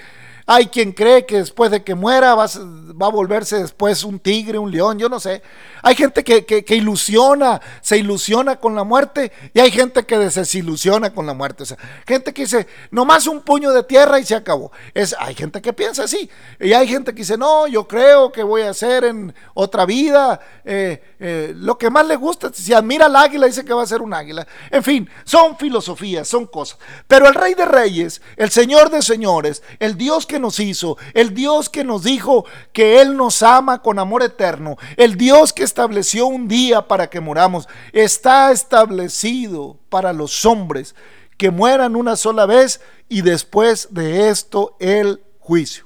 Hay 0.53 0.65
quien 0.65 0.91
cree 0.91 1.25
que 1.25 1.37
después 1.37 1.71
de 1.71 1.81
que 1.81 1.95
muera 1.95 2.35
va, 2.35 2.45
va, 2.45 3.05
a 3.05 3.09
volverse 3.09 3.61
después 3.61 4.03
un 4.03 4.19
tigre, 4.19 4.57
un 4.57 4.69
león, 4.69 4.99
yo 4.99 5.07
no 5.07 5.17
sé. 5.17 5.41
Hay 5.81 5.95
gente 5.95 6.25
que, 6.25 6.45
que, 6.45 6.75
ilusiona, 6.75 7.61
se 7.79 7.97
ilusiona 7.97 8.57
con 8.57 8.75
la 8.75 8.83
muerte 8.83 9.31
y 9.53 9.61
hay 9.61 9.71
gente 9.71 10.05
que 10.05 10.17
desilusiona 10.17 11.13
con 11.13 11.25
la 11.25 11.33
muerte. 11.33 11.63
Gente 12.05 12.33
que 12.33 12.41
dice, 12.41 12.67
nomás 12.91 13.27
un 13.27 13.39
puño 13.43 13.71
de 13.71 13.83
tierra 13.83 14.19
y 14.19 14.25
se 14.25 14.35
acabó. 14.35 14.73
Es, 14.93 15.15
hay 15.17 15.35
gente 15.35 15.61
que 15.61 15.71
piensa 15.71 16.03
así. 16.03 16.29
Y 16.59 16.73
hay 16.73 16.85
gente 16.85 17.13
que 17.13 17.19
dice, 17.19 17.37
no, 17.37 17.67
yo 17.67 17.87
creo 17.87 18.29
que 18.29 18.43
voy 18.43 18.63
a 18.63 18.71
hacer 18.71 19.05
en 19.05 19.33
otra 19.53 19.85
vida 19.85 20.41
eh, 20.65 21.01
eh, 21.17 21.53
lo 21.55 21.77
que 21.77 21.89
más 21.89 22.05
le 22.05 22.17
gusta. 22.17 22.51
Si 22.53 22.73
admira 22.73 23.05
al 23.05 23.15
águila, 23.15 23.47
dice 23.47 23.63
que 23.63 23.73
va 23.73 23.83
a 23.83 23.87
ser 23.87 24.01
un 24.01 24.13
águila. 24.13 24.45
En 24.69 24.83
fin, 24.83 25.09
son 25.23 25.57
filosofías, 25.57 26.27
son 26.27 26.45
cosas. 26.45 26.77
Pero 27.07 27.25
el 27.29 27.35
rey 27.35 27.53
de 27.53 27.65
reyes, 27.65 28.21
el 28.35 28.51
señor 28.51 28.89
de 28.89 29.01
señores, 29.01 29.63
el 29.79 29.97
Dios 29.97 30.25
que 30.25 30.40
nos 30.41 30.59
hizo, 30.59 30.97
el 31.13 31.33
Dios 31.33 31.69
que 31.69 31.83
nos 31.83 32.03
dijo 32.03 32.45
que 32.73 32.99
Él 33.01 33.15
nos 33.15 33.43
ama 33.43 33.81
con 33.81 33.99
amor 33.99 34.23
eterno, 34.23 34.77
el 34.97 35.15
Dios 35.15 35.53
que 35.53 35.63
estableció 35.63 36.25
un 36.25 36.47
día 36.47 36.87
para 36.87 37.09
que 37.09 37.19
muramos, 37.19 37.67
está 37.93 38.51
establecido 38.51 39.77
para 39.89 40.11
los 40.11 40.45
hombres 40.45 40.95
que 41.37 41.51
mueran 41.51 41.95
una 41.95 42.15
sola 42.15 42.45
vez 42.45 42.81
y 43.07 43.21
después 43.21 43.87
de 43.91 44.29
esto 44.29 44.75
el 44.79 45.23
juicio. 45.39 45.85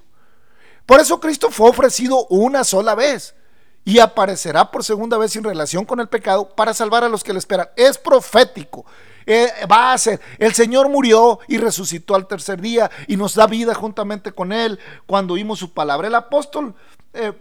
Por 0.85 0.99
eso 0.99 1.19
Cristo 1.19 1.49
fue 1.49 1.69
ofrecido 1.69 2.27
una 2.27 2.63
sola 2.63 2.95
vez 2.95 3.35
y 3.85 3.99
aparecerá 3.99 4.71
por 4.71 4.83
segunda 4.83 5.17
vez 5.17 5.35
en 5.35 5.43
relación 5.43 5.85
con 5.85 5.99
el 5.99 6.07
pecado 6.07 6.49
para 6.49 6.73
salvar 6.73 7.03
a 7.03 7.09
los 7.09 7.23
que 7.23 7.33
le 7.33 7.39
esperan. 7.39 7.69
Es 7.75 7.97
profético. 7.97 8.85
Eh, 9.25 9.49
va 9.69 9.93
a 9.93 9.97
ser. 9.97 10.21
El 10.37 10.53
Señor 10.53 10.89
murió 10.89 11.39
y 11.47 11.57
resucitó 11.57 12.15
al 12.15 12.27
tercer 12.27 12.61
día 12.61 12.91
y 13.07 13.17
nos 13.17 13.35
da 13.35 13.47
vida 13.47 13.73
juntamente 13.73 14.31
con 14.31 14.51
Él 14.51 14.79
cuando 15.05 15.33
oímos 15.33 15.59
su 15.59 15.73
palabra. 15.73 16.07
El 16.07 16.15
apóstol 16.15 16.75
eh, 17.13 17.33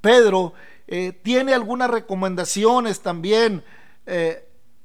Pedro 0.00 0.54
eh, 0.86 1.12
tiene 1.22 1.54
algunas 1.54 1.90
recomendaciones 1.90 3.00
también 3.00 3.64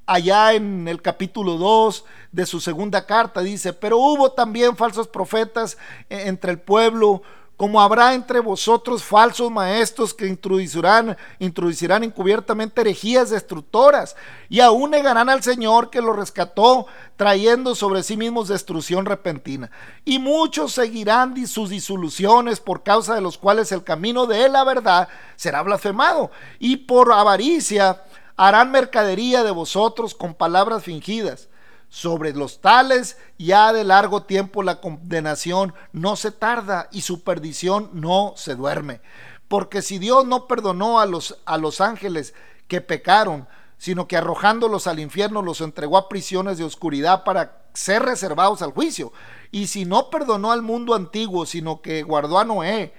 allá 0.04 0.52
en 0.52 0.86
el 0.86 1.00
capítulo 1.00 1.56
2 1.56 2.04
de 2.30 2.44
su 2.44 2.60
segunda 2.60 3.06
carta. 3.06 3.40
Dice, 3.40 3.72
pero 3.72 3.96
hubo 3.96 4.32
también 4.32 4.76
falsos 4.76 5.08
profetas 5.08 5.78
entre 6.10 6.50
el 6.50 6.58
pueblo 6.58 7.22
como 7.64 7.80
habrá 7.80 8.12
entre 8.12 8.40
vosotros 8.40 9.02
falsos 9.02 9.50
maestros 9.50 10.12
que 10.12 10.26
introducirán, 10.26 11.16
introducirán 11.38 12.04
encubiertamente 12.04 12.82
herejías 12.82 13.30
destructoras, 13.30 14.16
y 14.50 14.60
aún 14.60 14.90
negarán 14.90 15.30
al 15.30 15.42
Señor 15.42 15.88
que 15.88 16.02
lo 16.02 16.12
rescató, 16.12 16.86
trayendo 17.16 17.74
sobre 17.74 18.02
sí 18.02 18.18
mismos 18.18 18.48
destrucción 18.48 19.06
repentina. 19.06 19.70
Y 20.04 20.18
muchos 20.18 20.74
seguirán 20.74 21.46
sus 21.46 21.70
disoluciones, 21.70 22.60
por 22.60 22.82
causa 22.82 23.14
de 23.14 23.22
los 23.22 23.38
cuales 23.38 23.72
el 23.72 23.82
camino 23.82 24.26
de 24.26 24.46
la 24.50 24.62
verdad 24.62 25.08
será 25.34 25.62
blasfemado, 25.62 26.30
y 26.58 26.76
por 26.76 27.14
avaricia 27.14 28.02
harán 28.36 28.72
mercadería 28.72 29.42
de 29.42 29.52
vosotros 29.52 30.14
con 30.14 30.34
palabras 30.34 30.82
fingidas 30.82 31.48
sobre 31.94 32.32
los 32.32 32.60
tales 32.60 33.16
ya 33.38 33.72
de 33.72 33.84
largo 33.84 34.24
tiempo 34.24 34.64
la 34.64 34.80
condenación 34.80 35.74
no 35.92 36.16
se 36.16 36.32
tarda 36.32 36.88
y 36.90 37.02
su 37.02 37.22
perdición 37.22 37.88
no 37.92 38.34
se 38.36 38.56
duerme. 38.56 39.00
Porque 39.46 39.80
si 39.80 40.00
Dios 40.00 40.26
no 40.26 40.48
perdonó 40.48 40.98
a 40.98 41.06
los, 41.06 41.38
a 41.44 41.56
los 41.56 41.80
ángeles 41.80 42.34
que 42.66 42.80
pecaron, 42.80 43.46
sino 43.78 44.08
que 44.08 44.16
arrojándolos 44.16 44.88
al 44.88 44.98
infierno 44.98 45.40
los 45.40 45.60
entregó 45.60 45.96
a 45.96 46.08
prisiones 46.08 46.58
de 46.58 46.64
oscuridad 46.64 47.22
para 47.22 47.62
ser 47.74 48.02
reservados 48.02 48.60
al 48.62 48.72
juicio. 48.72 49.12
Y 49.52 49.68
si 49.68 49.84
no 49.84 50.10
perdonó 50.10 50.50
al 50.50 50.62
mundo 50.62 50.96
antiguo, 50.96 51.46
sino 51.46 51.80
que 51.80 52.02
guardó 52.02 52.40
a 52.40 52.44
Noé, 52.44 52.92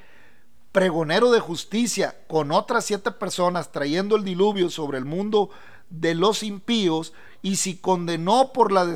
pregonero 0.71 1.31
de 1.31 1.41
justicia, 1.41 2.15
con 2.29 2.53
otras 2.53 2.85
siete 2.85 3.11
personas, 3.11 3.73
trayendo 3.73 4.15
el 4.15 4.23
diluvio 4.23 4.69
sobre 4.69 4.99
el 4.99 5.05
mundo 5.05 5.49
de 5.89 6.15
los 6.15 6.43
impíos, 6.43 7.13
y 7.41 7.57
si 7.57 7.77
condenó 7.77 8.51
por 8.53 8.71
la 8.71 8.95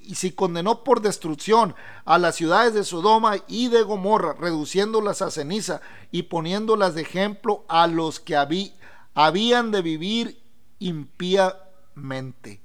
y 0.00 0.14
si 0.14 0.32
condenó 0.32 0.84
por 0.84 1.02
destrucción 1.02 1.74
a 2.06 2.16
las 2.16 2.34
ciudades 2.36 2.72
de 2.72 2.82
Sodoma 2.82 3.36
y 3.46 3.68
de 3.68 3.82
Gomorra, 3.82 4.32
reduciéndolas 4.32 5.20
a 5.20 5.30
ceniza 5.30 5.82
y 6.10 6.22
poniéndolas 6.22 6.94
de 6.94 7.02
ejemplo 7.02 7.66
a 7.68 7.86
los 7.86 8.18
que 8.18 8.34
habían 9.14 9.70
de 9.70 9.82
vivir 9.82 10.42
impíamente. 10.78 12.62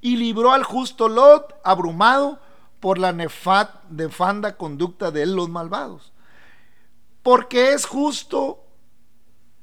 Y 0.00 0.16
libró 0.16 0.52
al 0.52 0.62
justo 0.62 1.08
Lot, 1.08 1.56
abrumado 1.64 2.38
por 2.78 2.98
la 2.98 3.12
nefanda 3.12 4.56
conducta 4.56 5.10
de 5.10 5.26
los 5.26 5.48
malvados. 5.48 6.12
Porque 7.24 7.72
es 7.72 7.84
justo 7.84 8.63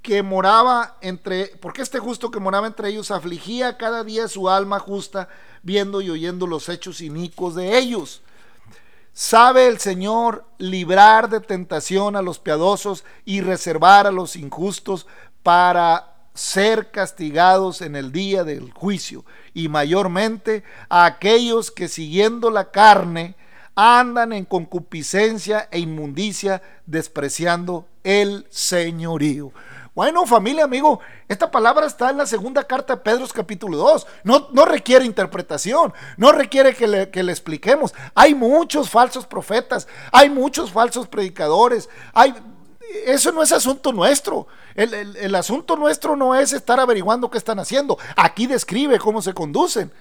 que 0.02 0.24
moraba 0.24 0.98
entre, 1.02 1.48
porque 1.62 1.82
este 1.82 2.00
justo 2.00 2.32
que 2.32 2.40
moraba 2.40 2.68
entre 2.68 2.90
ellos 2.90 3.12
afligía 3.12 3.78
cada 3.78 4.04
día 4.04 4.28
su 4.28 4.50
alma 4.50 4.80
justa, 4.80 5.30
viendo 5.64 6.02
y 6.02 6.10
oyendo 6.10 6.48
los 6.48 6.70
hechos 6.70 7.02
inicuos 7.02 7.56
de 7.56 7.78
ellos. 7.78 8.22
Sabe 9.14 9.68
el 9.68 9.80
Señor 9.80 10.46
librar 10.58 11.30
de 11.30 11.42
tentación 11.42 12.16
a 12.16 12.22
los 12.22 12.40
piadosos 12.40 13.04
y 13.26 13.42
reservar 13.42 14.08
a 14.08 14.12
los 14.12 14.36
injustos 14.36 15.06
para 15.44 16.16
ser 16.34 16.92
castigados 16.92 17.82
en 17.82 17.96
el 17.96 18.12
día 18.12 18.44
del 18.44 18.72
juicio, 18.72 19.26
y 19.54 19.68
mayormente 19.68 20.64
a 20.90 21.06
aquellos 21.06 21.72
que 21.72 21.90
siguiendo 21.90 22.50
la 22.50 22.72
carne 22.72 23.36
andan 23.76 24.34
en 24.34 24.46
concupiscencia 24.46 25.68
e 25.72 25.80
inmundicia, 25.80 26.62
despreciando 26.86 27.86
el 28.04 28.48
señorío. 28.50 29.52
Bueno, 29.94 30.26
familia, 30.26 30.64
amigo, 30.64 31.02
esta 31.28 31.52
palabra 31.52 31.86
está 31.86 32.12
en 32.12 32.18
la 32.18 32.26
segunda 32.26 32.64
carta 32.64 32.96
de 32.96 33.02
Pedro 33.02 33.28
capítulo 33.34 33.78
2. 33.78 34.08
No, 34.24 34.48
no 34.54 34.64
requiere 34.64 35.04
interpretación, 35.04 35.94
no 36.16 36.32
requiere 36.32 36.74
que 36.74 36.88
le, 36.88 37.10
que 37.10 37.24
le, 37.24 37.34
expliquemos. 37.34 37.94
Hay 38.16 38.34
muchos 38.34 38.90
falsos 38.90 39.26
profetas, 39.26 39.90
hay 40.14 40.30
muchos 40.30 40.72
falsos 40.72 41.08
predicadores, 41.08 41.90
hay... 42.14 42.34
Eso 43.06 43.32
no 43.32 43.42
es 43.42 43.54
asunto 43.54 43.94
nuestro. 43.94 44.48
El, 44.76 44.94
el 44.94 45.36
asunto 45.36 45.78
nuestro 45.78 46.18
no 46.18 46.36
es 46.36 46.52
estar 46.52 46.78
averiguando 46.78 47.30
qué 47.30 47.38
están 47.38 47.58
haciendo. 47.60 47.98
Aquí 48.18 48.48
describe 48.48 49.00
cómo 49.00 49.22
se 49.22 49.34
conducen. 49.34 49.94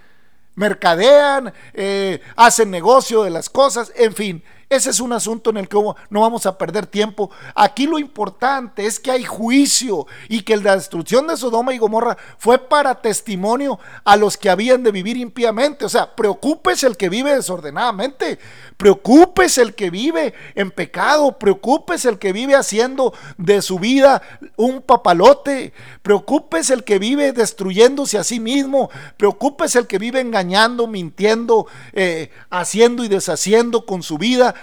Mercadean, 0.56 1.52
eh, 1.72 2.20
hacen 2.34 2.70
negocio 2.70 3.22
de 3.22 3.30
las 3.30 3.48
cosas, 3.48 3.92
en 3.94 4.12
fin. 4.12 4.44
Ese 4.70 4.90
es 4.90 5.00
un 5.00 5.12
asunto 5.12 5.50
en 5.50 5.56
el 5.56 5.68
que 5.68 5.76
no 6.10 6.20
vamos 6.20 6.46
a 6.46 6.56
perder 6.56 6.86
tiempo. 6.86 7.28
Aquí 7.56 7.88
lo 7.88 7.98
importante 7.98 8.86
es 8.86 9.00
que 9.00 9.10
hay 9.10 9.24
juicio 9.24 10.06
y 10.28 10.42
que 10.42 10.56
la 10.56 10.76
destrucción 10.76 11.26
de 11.26 11.36
Sodoma 11.36 11.74
y 11.74 11.78
Gomorra 11.78 12.16
fue 12.38 12.56
para 12.56 13.02
testimonio 13.02 13.80
a 14.04 14.16
los 14.16 14.36
que 14.36 14.48
habían 14.48 14.84
de 14.84 14.92
vivir 14.92 15.16
impíamente. 15.16 15.84
O 15.84 15.88
sea, 15.88 16.14
preocúpese 16.14 16.86
el 16.86 16.96
que 16.96 17.08
vive 17.08 17.34
desordenadamente, 17.34 18.38
preocúpese 18.76 19.60
el 19.60 19.74
que 19.74 19.90
vive 19.90 20.34
en 20.54 20.70
pecado, 20.70 21.36
preocúpese 21.36 22.08
el 22.08 22.20
que 22.20 22.32
vive 22.32 22.54
haciendo 22.54 23.12
de 23.38 23.62
su 23.62 23.80
vida 23.80 24.22
un 24.54 24.82
papalote, 24.82 25.72
preocúpese 26.02 26.74
el 26.74 26.84
que 26.84 27.00
vive 27.00 27.32
destruyéndose 27.32 28.18
a 28.18 28.24
sí 28.24 28.38
mismo, 28.38 28.88
preocúpese 29.16 29.80
el 29.80 29.88
que 29.88 29.98
vive 29.98 30.20
engañando, 30.20 30.86
mintiendo, 30.86 31.66
eh, 31.92 32.30
haciendo 32.50 33.02
y 33.02 33.08
deshaciendo 33.08 33.84
con 33.84 34.04
su 34.04 34.16
vida 34.16 34.54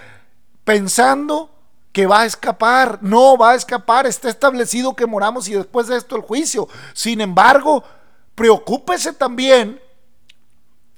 pensando 0.68 1.50
que 1.94 2.08
va 2.08 2.24
a 2.24 2.26
escapar. 2.26 3.00
No 3.02 3.38
va 3.38 3.52
a 3.52 3.56
escapar. 3.56 4.06
Está 4.06 4.28
establecido 4.28 4.98
que 4.98 5.06
moramos 5.06 5.48
y 5.48 5.54
después 5.54 5.88
de 5.88 5.96
esto 5.96 6.18
el 6.18 6.24
juicio. 6.24 6.68
Sin 6.94 7.22
embargo, 7.22 7.86
preocúpese 8.36 9.14
también 9.14 9.82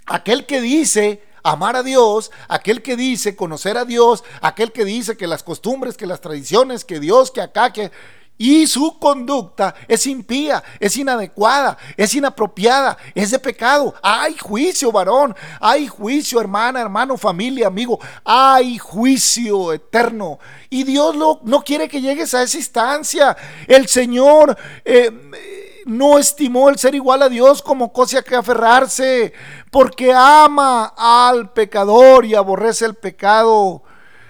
aquel 0.08 0.48
que 0.48 0.60
dice 0.60 1.24
amar 1.44 1.76
a 1.76 1.84
Dios, 1.84 2.32
aquel 2.48 2.82
que 2.82 2.96
dice 2.96 3.36
conocer 3.36 3.78
a 3.78 3.86
Dios, 3.86 4.24
aquel 4.42 4.72
que 4.72 4.86
dice 4.86 5.18
que 5.18 5.28
las 5.28 5.44
costumbres, 5.44 5.98
que 5.98 6.08
las 6.08 6.20
tradiciones, 6.20 6.84
que 6.84 7.00
Dios, 7.00 7.30
que 7.30 7.42
acá, 7.42 7.72
que 7.72 7.92
y 8.40 8.68
su 8.68 8.98
conducta 8.98 9.76
es 9.86 10.08
impía, 10.08 10.64
es 10.80 10.96
inadecuada, 10.96 11.78
es 11.98 12.16
inapropiada, 12.16 12.98
es 13.14 13.32
de 13.32 13.38
pecado. 13.38 13.94
Hay 14.02 14.38
juicio, 14.38 14.94
varón, 14.94 15.36
hay 15.60 15.88
juicio, 15.88 16.40
hermana, 16.40 16.80
hermano, 16.80 17.18
familia, 17.18 17.68
amigo, 17.68 18.00
hay 18.24 18.78
juicio 18.78 19.74
eterno. 19.74 20.40
Y 20.70 20.86
Dios 20.86 21.18
no 21.44 21.64
quiere 21.66 21.90
que 21.90 22.00
llegues 22.00 22.34
a 22.34 22.42
esa 22.42 22.58
instancia. 22.58 23.36
El 23.68 23.88
Señor... 23.88 24.58
Eh, 24.86 25.12
no 25.86 26.20
estimó 26.20 26.70
el 26.70 26.78
ser 26.78 26.94
igual 26.94 27.24
a 27.24 27.30
Dios 27.30 27.64
como 27.64 27.92
cosa 27.92 28.22
que 28.22 28.36
aferrarse, 28.36 29.34
porque 29.72 30.14
ama 30.14 30.94
al 30.96 31.52
pecador 31.52 32.26
y 32.26 32.36
aborrece 32.36 32.86
el 32.86 32.94
pecado. 32.94 33.82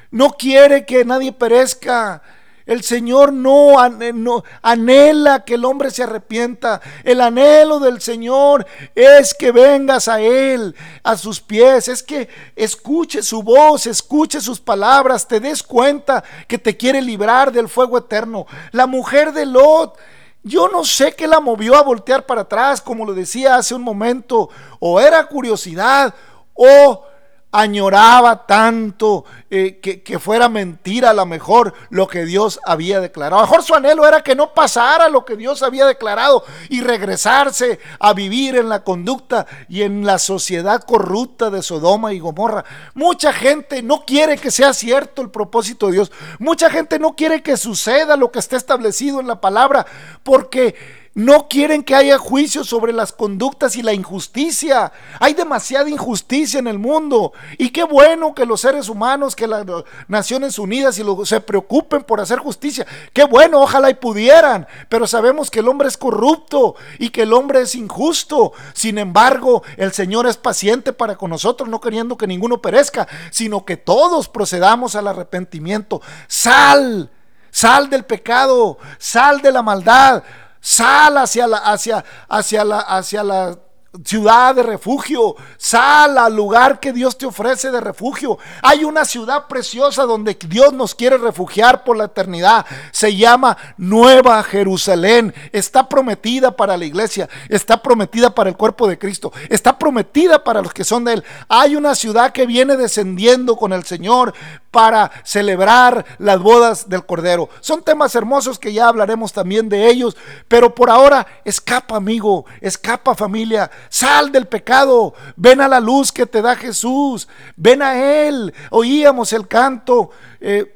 No 0.10 0.32
quiere 0.32 0.86
que 0.86 1.04
nadie 1.04 1.34
perezca, 1.34 2.22
el 2.70 2.84
Señor 2.84 3.34
no, 3.34 3.78
no, 4.14 4.44
anhela 4.62 5.44
que 5.44 5.56
el 5.56 5.66
hombre 5.66 5.90
se 5.90 6.04
arrepienta. 6.04 6.80
El 7.04 7.20
anhelo 7.20 7.80
del 7.80 8.00
Señor 8.00 8.68
es 8.94 9.34
que 9.34 9.52
vengas 9.52 10.08
a 10.08 10.22
Él, 10.22 10.76
a 11.02 11.18
sus 11.18 11.42
pies. 11.42 11.88
Es 11.88 12.04
que 12.04 12.30
escuche 12.56 13.24
su 13.24 13.42
voz, 13.42 13.88
escuche 13.88 14.40
sus 14.40 14.60
palabras, 14.60 15.28
te 15.28 15.40
des 15.40 15.64
cuenta 15.64 16.24
que 16.48 16.60
te 16.60 16.78
quiere 16.78 17.02
librar 17.02 17.52
del 17.52 17.70
fuego 17.70 17.98
eterno. 17.98 18.46
La 18.72 18.86
mujer 18.86 19.34
de 19.34 19.48
Lot. 19.48 19.98
Yo 20.44 20.70
no 20.70 20.86
sé 20.86 21.14
qué 21.14 21.26
la 21.26 21.40
movió 21.40 21.76
a 21.76 21.82
voltear 21.82 22.28
para 22.28 22.42
atrás, 22.42 22.82
como 22.82 23.04
lo 23.04 23.16
decía 23.16 23.56
hace 23.56 23.74
un 23.74 23.82
momento, 23.82 24.52
o 24.80 25.02
era 25.02 25.26
curiosidad, 25.26 26.14
o 26.54 27.04
añoraba 27.52 28.46
tanto 28.46 29.26
eh, 29.50 29.80
que, 29.80 30.20
fuera 30.20 30.50
mentira 30.50 31.10
a 31.10 31.14
lo 31.14 31.26
mejor 31.26 31.74
lo 31.90 32.08
que 32.08 32.26
Dios 32.26 32.60
había 32.64 33.00
declarado. 33.00 33.42
A 33.42 33.46
lo 33.46 33.48
mejor 33.48 33.64
su 33.64 33.74
anhelo 33.74 34.08
era 34.08 34.22
que 34.22 34.36
no 34.36 34.54
pasara 34.54 35.10
lo 35.10 35.26
que 35.26 35.36
Dios 35.36 35.64
había 35.64 35.88
declarado 35.88 36.44
y 36.70 36.82
regresarse 36.82 37.80
a 38.00 38.14
vivir 38.14 38.56
en 38.56 38.70
la 38.70 38.84
conducta 38.84 39.48
y 39.68 39.82
en 39.82 40.06
la 40.06 40.20
sociedad 40.20 40.84
corrupta 40.84 41.50
de 41.50 41.64
Sodoma 41.64 42.14
y 42.14 42.20
Gomorra. 42.20 42.66
Mucha 42.94 43.34
gente 43.34 43.82
no 43.82 44.06
quiere 44.06 44.38
que 44.38 44.52
sea 44.52 44.74
cierto 44.74 45.24
el 45.24 45.32
propósito 45.32 45.88
de 45.88 45.94
Dios. 45.94 46.12
Mucha 46.38 46.70
gente 46.70 47.00
no 47.00 47.16
quiere 47.16 47.42
que 47.42 47.58
suceda 47.58 48.16
lo 48.16 48.32
que 48.32 48.40
está 48.40 48.58
establecido 48.58 49.20
en 49.20 49.28
la 49.28 49.42
palabra 49.42 49.88
porque 50.24 50.76
no 51.16 51.48
quieren 51.48 51.84
que 51.84 51.96
haya 51.96 52.18
juicio 52.18 52.64
sobre 52.64 52.94
las 52.94 53.12
conductas 53.12 53.76
y 53.76 53.82
la 53.82 53.94
injusticia. 53.94 54.92
Hay 55.20 55.34
demasiada 55.34 55.90
injusticia 55.90 56.60
en 56.60 56.68
el 56.68 56.78
mundo. 56.78 57.34
Y 57.58 57.72
qué 57.72 57.84
bueno 57.84 58.34
que 58.36 58.46
los 58.46 58.62
seres 58.62 58.90
humanos, 58.90 59.36
que 59.36 59.48
las 59.48 59.66
Naciones 60.08 60.60
Unidas 60.60 61.00
y 61.00 61.04
se 61.26 61.42
preocupen 61.42 62.04
por 62.04 62.20
hacer 62.20 62.40
justicia. 62.40 62.86
Qué 63.12 63.24
bueno, 63.24 63.62
ojalá 63.62 63.90
y 63.90 63.96
pudieran. 63.96 64.68
Pero 64.88 65.08
sabemos 65.08 65.50
que 65.50 65.60
el 65.60 65.68
hombre 65.68 65.88
es 65.88 65.98
corrupto 65.98 66.76
y 67.00 67.10
que 67.10 67.24
el 67.24 67.34
hombre 67.34 67.62
es 67.62 67.74
injusto. 67.76 68.54
Sin 68.74 68.98
embargo, 69.00 69.64
el 69.78 69.92
Señor 69.92 70.28
es 70.28 70.38
paciente 70.38 70.94
para 70.94 71.18
con 71.18 71.32
nosotros, 71.32 71.68
no 71.70 71.82
queriendo 71.82 72.18
que 72.18 72.28
ninguno 72.28 72.62
perezca, 72.62 73.08
sino 73.32 73.66
que 73.66 73.78
todos 73.78 74.30
procedamos 74.30 74.96
al 74.96 75.08
arrepentimiento. 75.08 76.02
Sal, 76.28 77.10
sal 77.50 77.90
del 77.90 78.06
pecado, 78.06 78.78
sal 79.00 79.42
de 79.42 79.52
la 79.52 79.64
maldad 79.64 80.24
Sal 80.62 81.18
hacia 81.18 81.48
la, 81.48 81.58
hacia, 81.58 82.04
hacia 82.28 82.64
la, 82.64 82.80
hacia 82.80 83.24
la 83.24 83.58
ciudad 84.04 84.56
de 84.56 84.64
refugio. 84.64 85.36
Sal 85.58 86.18
al 86.18 86.36
lugar 86.36 86.80
que 86.80 86.94
Dios 86.94 87.18
te 87.18 87.26
ofrece 87.26 87.72
de 87.72 87.82
refugio. 87.82 88.38
Hay 88.62 88.84
una 88.84 89.06
ciudad 89.06 89.48
preciosa 89.48 90.04
donde 90.04 90.38
Dios 90.48 90.74
nos 90.74 90.96
quiere 90.96 91.18
refugiar 91.18 91.84
por 91.84 91.98
la 91.98 92.06
eternidad. 92.06 92.66
Se 92.92 93.16
llama 93.16 93.58
Nueva 93.78 94.42
Jerusalén. 94.44 95.34
Está 95.52 95.90
prometida 95.90 96.56
para 96.56 96.78
la 96.78 96.86
iglesia. 96.86 97.30
Está 97.50 97.82
prometida 97.82 98.34
para 98.34 98.50
el 98.50 98.58
cuerpo 98.58 98.88
de 98.88 98.98
Cristo. 98.98 99.32
Está 99.50 99.78
prometida 99.78 100.44
para 100.44 100.62
los 100.62 100.74
que 100.74 100.84
son 100.84 101.04
de 101.04 101.14
Él. 101.14 101.24
Hay 101.48 101.76
una 101.76 101.96
ciudad 101.96 102.32
que 102.32 102.46
viene 102.46 102.78
descendiendo 102.78 103.56
con 103.56 103.74
el 103.74 103.84
Señor 103.84 104.34
para 104.72 105.12
celebrar 105.24 106.06
las 106.20 106.40
bodas 106.40 106.90
del 106.90 107.06
Cordero. 107.06 107.50
Son 107.60 107.84
temas 107.84 108.14
hermosos 108.16 108.60
que 108.60 108.72
ya 108.72 108.88
hablaremos 108.88 109.34
también 109.34 109.68
de 109.68 109.90
ellos. 109.90 110.16
Pero 110.48 110.76
por 110.76 110.90
ahora, 110.90 111.26
escapa 111.44 111.96
amigo. 111.96 112.46
Escapa 112.62 113.16
familia 113.16 113.72
Sal 113.88 114.32
del 114.32 114.48
pecado, 114.48 115.14
ven 115.36 115.62
a 115.62 115.68
la 115.68 115.80
luz 115.80 116.12
que 116.12 116.26
te 116.26 116.42
da 116.42 116.56
Jesús, 116.56 117.28
ven 117.56 117.82
a 117.82 118.26
Él. 118.26 118.54
Oíamos 118.72 119.32
el 119.34 119.48
canto. 119.48 120.12
Eh, 120.42 120.76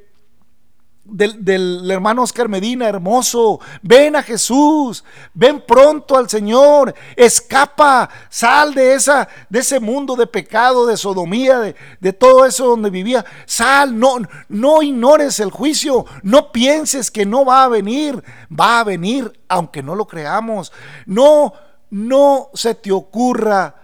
del, 1.06 1.90
hermano 1.92 2.24
Oscar 2.24 2.48
Medina, 2.48 2.88
hermoso. 2.88 3.60
Ven 3.82 4.16
a 4.16 4.24
Jesús, 4.24 5.04
ven 5.34 5.64
pronto 5.66 6.18
al 6.18 6.30
Señor, 6.30 6.94
escapa, 7.16 8.10
sal 8.30 8.74
de, 8.74 8.94
esa, 8.94 9.28
de 9.50 9.60
ese 9.60 9.80
mundo 9.80 10.16
de 10.16 10.28
pecado, 10.28 10.86
de 10.86 10.98
sodomía, 10.98 11.60
de, 11.60 11.76
de 12.00 12.14
todo 12.14 12.46
eso 12.46 12.66
donde 12.66 12.90
vivía. 12.90 13.26
Sal, 13.46 13.98
no, 13.98 14.18
no 14.48 14.82
ignores 14.82 15.40
el 15.40 15.52
juicio, 15.52 16.06
no 16.24 16.52
pienses 16.52 17.12
que 17.12 17.26
no 17.26 17.46
va 17.46 17.66
a 17.66 17.70
venir, 17.70 18.24
va 18.50 18.80
a 18.80 18.84
venir, 18.84 19.40
aunque 19.48 19.84
no 19.84 19.96
lo 19.96 20.08
creamos. 20.08 20.72
No 21.06 21.54
no 21.94 22.50
se 22.56 22.74
te 22.74 22.92
ocurra 22.92 23.76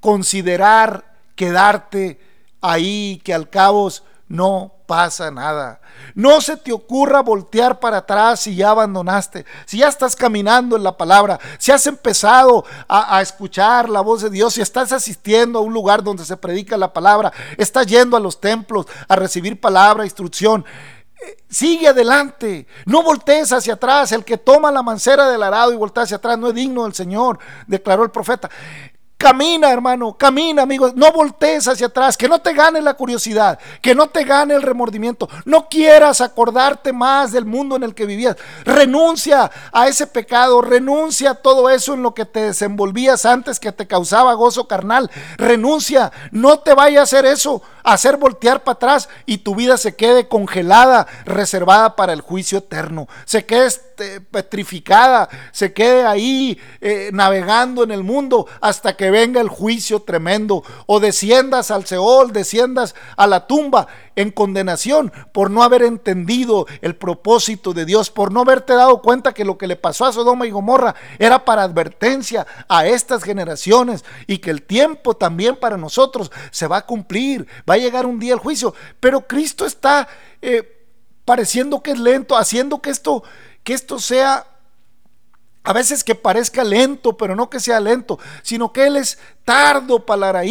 considerar 0.00 1.02
quedarte 1.34 2.20
ahí, 2.60 3.22
que 3.24 3.32
al 3.32 3.48
cabo 3.48 3.90
no 4.28 4.74
pasa 4.86 5.30
nada. 5.30 5.80
No 6.14 6.42
se 6.42 6.58
te 6.58 6.72
ocurra 6.72 7.22
voltear 7.22 7.80
para 7.80 7.98
atrás 7.98 8.40
si 8.40 8.54
ya 8.54 8.68
abandonaste, 8.68 9.46
si 9.64 9.78
ya 9.78 9.88
estás 9.88 10.14
caminando 10.14 10.76
en 10.76 10.82
la 10.82 10.94
palabra, 10.98 11.40
si 11.56 11.72
has 11.72 11.86
empezado 11.86 12.66
a, 12.86 13.16
a, 13.16 13.22
escuchar 13.22 13.88
la 13.88 14.02
voz 14.02 14.20
de 14.20 14.28
Dios, 14.28 14.52
si 14.52 14.60
estás 14.60 14.92
asistiendo 14.92 15.58
a 15.58 15.62
un 15.62 15.72
lugar 15.72 16.02
donde 16.02 16.26
se 16.26 16.36
predica 16.36 16.76
la 16.76 16.92
palabra, 16.92 17.32
estás 17.56 17.86
yendo 17.86 18.14
a 18.14 18.20
los 18.20 18.42
templos 18.42 18.84
a 19.08 19.16
recibir 19.16 19.58
palabra, 19.58 20.04
instrucción. 20.04 20.66
Sigue 21.48 21.88
adelante, 21.88 22.66
no 22.86 23.02
voltees 23.02 23.52
hacia 23.52 23.74
atrás. 23.74 24.12
El 24.12 24.24
que 24.24 24.38
toma 24.38 24.72
la 24.72 24.82
mancera 24.82 25.28
del 25.28 25.42
arado 25.42 25.72
y 25.72 25.76
voltea 25.76 26.04
hacia 26.04 26.16
atrás 26.16 26.38
no 26.38 26.48
es 26.48 26.54
digno 26.54 26.84
del 26.84 26.94
Señor, 26.94 27.38
declaró 27.66 28.04
el 28.04 28.10
profeta. 28.10 28.48
Camina, 29.22 29.70
hermano, 29.70 30.14
camina, 30.18 30.62
amigo. 30.62 30.90
No 30.96 31.12
voltees 31.12 31.68
hacia 31.68 31.86
atrás, 31.86 32.16
que 32.16 32.28
no 32.28 32.40
te 32.40 32.54
gane 32.54 32.82
la 32.82 32.94
curiosidad, 32.94 33.56
que 33.80 33.94
no 33.94 34.08
te 34.08 34.24
gane 34.24 34.54
el 34.54 34.62
remordimiento. 34.62 35.28
No 35.44 35.68
quieras 35.68 36.20
acordarte 36.20 36.92
más 36.92 37.30
del 37.30 37.44
mundo 37.44 37.76
en 37.76 37.84
el 37.84 37.94
que 37.94 38.04
vivías. 38.04 38.36
Renuncia 38.64 39.48
a 39.72 39.86
ese 39.86 40.08
pecado, 40.08 40.60
renuncia 40.60 41.30
a 41.30 41.34
todo 41.36 41.70
eso 41.70 41.94
en 41.94 42.02
lo 42.02 42.14
que 42.14 42.24
te 42.24 42.46
desenvolvías 42.46 43.24
antes 43.24 43.60
que 43.60 43.70
te 43.70 43.86
causaba 43.86 44.34
gozo 44.34 44.66
carnal. 44.66 45.08
Renuncia, 45.36 46.10
no 46.32 46.58
te 46.58 46.74
vaya 46.74 46.98
a 46.98 47.04
hacer 47.04 47.24
eso, 47.24 47.62
hacer 47.82 48.16
voltear 48.16 48.64
para 48.64 48.74
atrás 48.74 49.08
y 49.26 49.38
tu 49.38 49.54
vida 49.54 49.76
se 49.76 49.96
quede 49.96 50.28
congelada, 50.28 51.06
reservada 51.24 51.96
para 51.96 52.12
el 52.12 52.20
juicio 52.20 52.58
eterno. 52.58 53.08
Se 53.24 53.44
quede 53.44 53.66
este, 53.66 54.20
petrificada, 54.20 55.28
se 55.52 55.72
quede 55.72 56.04
ahí 56.06 56.58
eh, 56.80 57.10
navegando 57.12 57.82
en 57.84 57.90
el 57.90 58.02
mundo 58.02 58.46
hasta 58.60 58.96
que 58.96 59.10
venga 59.10 59.40
el 59.40 59.48
juicio 59.48 60.00
tremendo, 60.00 60.64
o 60.86 61.00
desciendas 61.00 61.70
al 61.70 61.86
Seol, 61.86 62.32
desciendas 62.32 62.94
a 63.16 63.26
la 63.26 63.46
tumba 63.46 63.86
en 64.16 64.30
condenación 64.30 65.12
por 65.32 65.50
no 65.50 65.62
haber 65.62 65.82
entendido 65.82 66.66
el 66.80 66.96
propósito 66.96 67.72
de 67.72 67.84
Dios, 67.84 68.10
por 68.10 68.32
no 68.32 68.40
haberte 68.40 68.74
dado 68.74 69.00
cuenta 69.00 69.32
que 69.32 69.44
lo 69.44 69.58
que 69.58 69.66
le 69.66 69.76
pasó 69.76 70.04
a 70.04 70.12
Sodoma 70.12 70.46
y 70.46 70.50
Gomorra 70.50 70.94
era 71.18 71.44
para 71.44 71.62
advertencia 71.62 72.46
a 72.68 72.86
estas 72.86 73.22
generaciones 73.22 74.04
y 74.26 74.38
que 74.38 74.50
el 74.50 74.62
tiempo 74.62 75.14
también 75.14 75.56
para 75.56 75.76
nosotros 75.76 76.30
se 76.50 76.66
va 76.66 76.78
a 76.78 76.86
cumplir, 76.86 77.46
va 77.72 77.76
a 77.76 77.78
llegar 77.78 78.04
un 78.04 78.18
día 78.18 78.34
el 78.34 78.38
juicio, 78.38 78.74
pero 79.00 79.26
Cristo 79.26 79.64
está 79.64 80.06
eh, 80.42 80.86
pareciendo 81.24 81.82
que 81.82 81.92
es 81.92 81.98
lento, 81.98 82.36
haciendo 82.36 82.82
que 82.82 82.90
esto, 82.90 83.24
que 83.64 83.72
esto 83.72 83.98
sea 83.98 84.46
a 85.64 85.72
veces 85.72 86.04
que 86.04 86.14
parezca 86.14 86.64
lento, 86.64 87.16
pero 87.16 87.34
no 87.34 87.48
que 87.48 87.60
sea 87.60 87.80
lento, 87.80 88.18
sino 88.42 88.72
que 88.72 88.86
Él 88.86 88.96
es 88.96 89.18
tardo 89.44 90.04
para 90.04 90.32
la, 90.32 90.44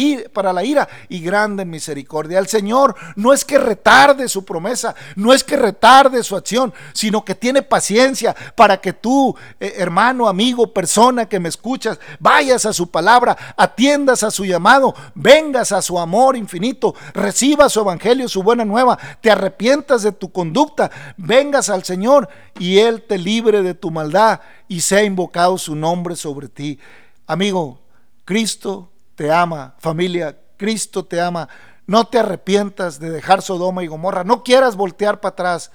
ira, 0.64 0.88
y 1.08 1.20
grande 1.20 1.64
misericordia. 1.64 2.38
El 2.38 2.46
Señor 2.46 2.94
no 3.16 3.32
es 3.32 3.44
que 3.44 3.58
retarde 3.58 4.28
su 4.28 4.44
promesa, 4.44 4.94
no 5.16 5.32
es 5.32 5.44
que 5.44 5.56
retarde 5.56 6.22
su 6.22 6.36
acción, 6.36 6.72
sino 6.92 7.24
que 7.24 7.34
tiene 7.34 7.62
paciencia 7.62 8.34
para 8.54 8.78
que 8.78 8.92
tú, 8.92 9.34
eh, 9.58 9.74
hermano, 9.78 10.28
amigo, 10.28 10.72
persona 10.72 11.26
que 11.26 11.40
me 11.40 11.48
escuchas, 11.48 11.98
vayas 12.20 12.66
a 12.66 12.72
su 12.72 12.90
palabra, 12.90 13.36
atiendas 13.56 14.22
a 14.22 14.30
su 14.30 14.44
llamado, 14.44 14.94
vengas 15.14 15.72
a 15.72 15.82
su 15.82 15.98
amor 15.98 16.36
infinito, 16.36 16.94
recibas 17.14 17.72
su 17.72 17.80
evangelio, 17.80 18.28
su 18.28 18.42
buena 18.42 18.64
nueva, 18.64 18.98
te 19.20 19.30
arrepientas 19.30 20.02
de 20.02 20.12
tu 20.12 20.30
conducta, 20.30 20.90
vengas 21.16 21.70
al 21.70 21.84
Señor 21.84 22.28
y 22.58 22.78
Él 22.78 23.02
te 23.02 23.18
libre 23.18 23.62
de 23.62 23.74
tu 23.74 23.90
maldad 23.90 24.40
y 24.68 24.80
sea 24.80 25.02
invocado 25.02 25.58
su 25.58 25.74
nombre 25.74 26.16
sobre 26.16 26.48
ti. 26.48 26.78
Amigo, 27.26 27.81
Cristo 28.24 28.92
te 29.14 29.30
ama, 29.30 29.74
familia, 29.78 30.38
Cristo 30.56 31.04
te 31.04 31.20
ama. 31.20 31.48
No 31.86 32.06
te 32.06 32.18
arrepientas 32.18 33.00
de 33.00 33.10
dejar 33.10 33.42
Sodoma 33.42 33.82
y 33.82 33.88
Gomorra, 33.88 34.24
no 34.24 34.44
quieras 34.44 34.76
voltear 34.76 35.20
para 35.20 35.32
atrás, 35.32 35.72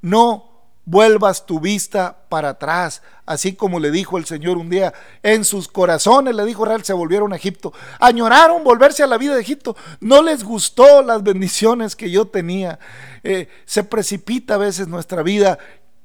no 0.00 0.48
vuelvas 0.84 1.44
tu 1.44 1.60
vista 1.60 2.24
para 2.30 2.50
atrás, 2.50 3.02
así 3.26 3.52
como 3.52 3.78
le 3.78 3.90
dijo 3.90 4.16
el 4.16 4.24
Señor 4.24 4.56
un 4.56 4.70
día, 4.70 4.94
en 5.22 5.44
sus 5.44 5.68
corazones, 5.68 6.34
le 6.34 6.46
dijo 6.46 6.62
Israel, 6.62 6.82
se 6.82 6.94
volvieron 6.94 7.34
a 7.34 7.36
Egipto, 7.36 7.74
añoraron 8.00 8.64
volverse 8.64 9.02
a 9.02 9.06
la 9.06 9.18
vida 9.18 9.34
de 9.34 9.42
Egipto, 9.42 9.76
no 10.00 10.22
les 10.22 10.44
gustó 10.44 11.02
las 11.02 11.22
bendiciones 11.22 11.94
que 11.94 12.10
yo 12.10 12.28
tenía, 12.28 12.78
eh, 13.22 13.48
se 13.66 13.84
precipita 13.84 14.54
a 14.54 14.58
veces 14.58 14.88
nuestra 14.88 15.22
vida 15.22 15.58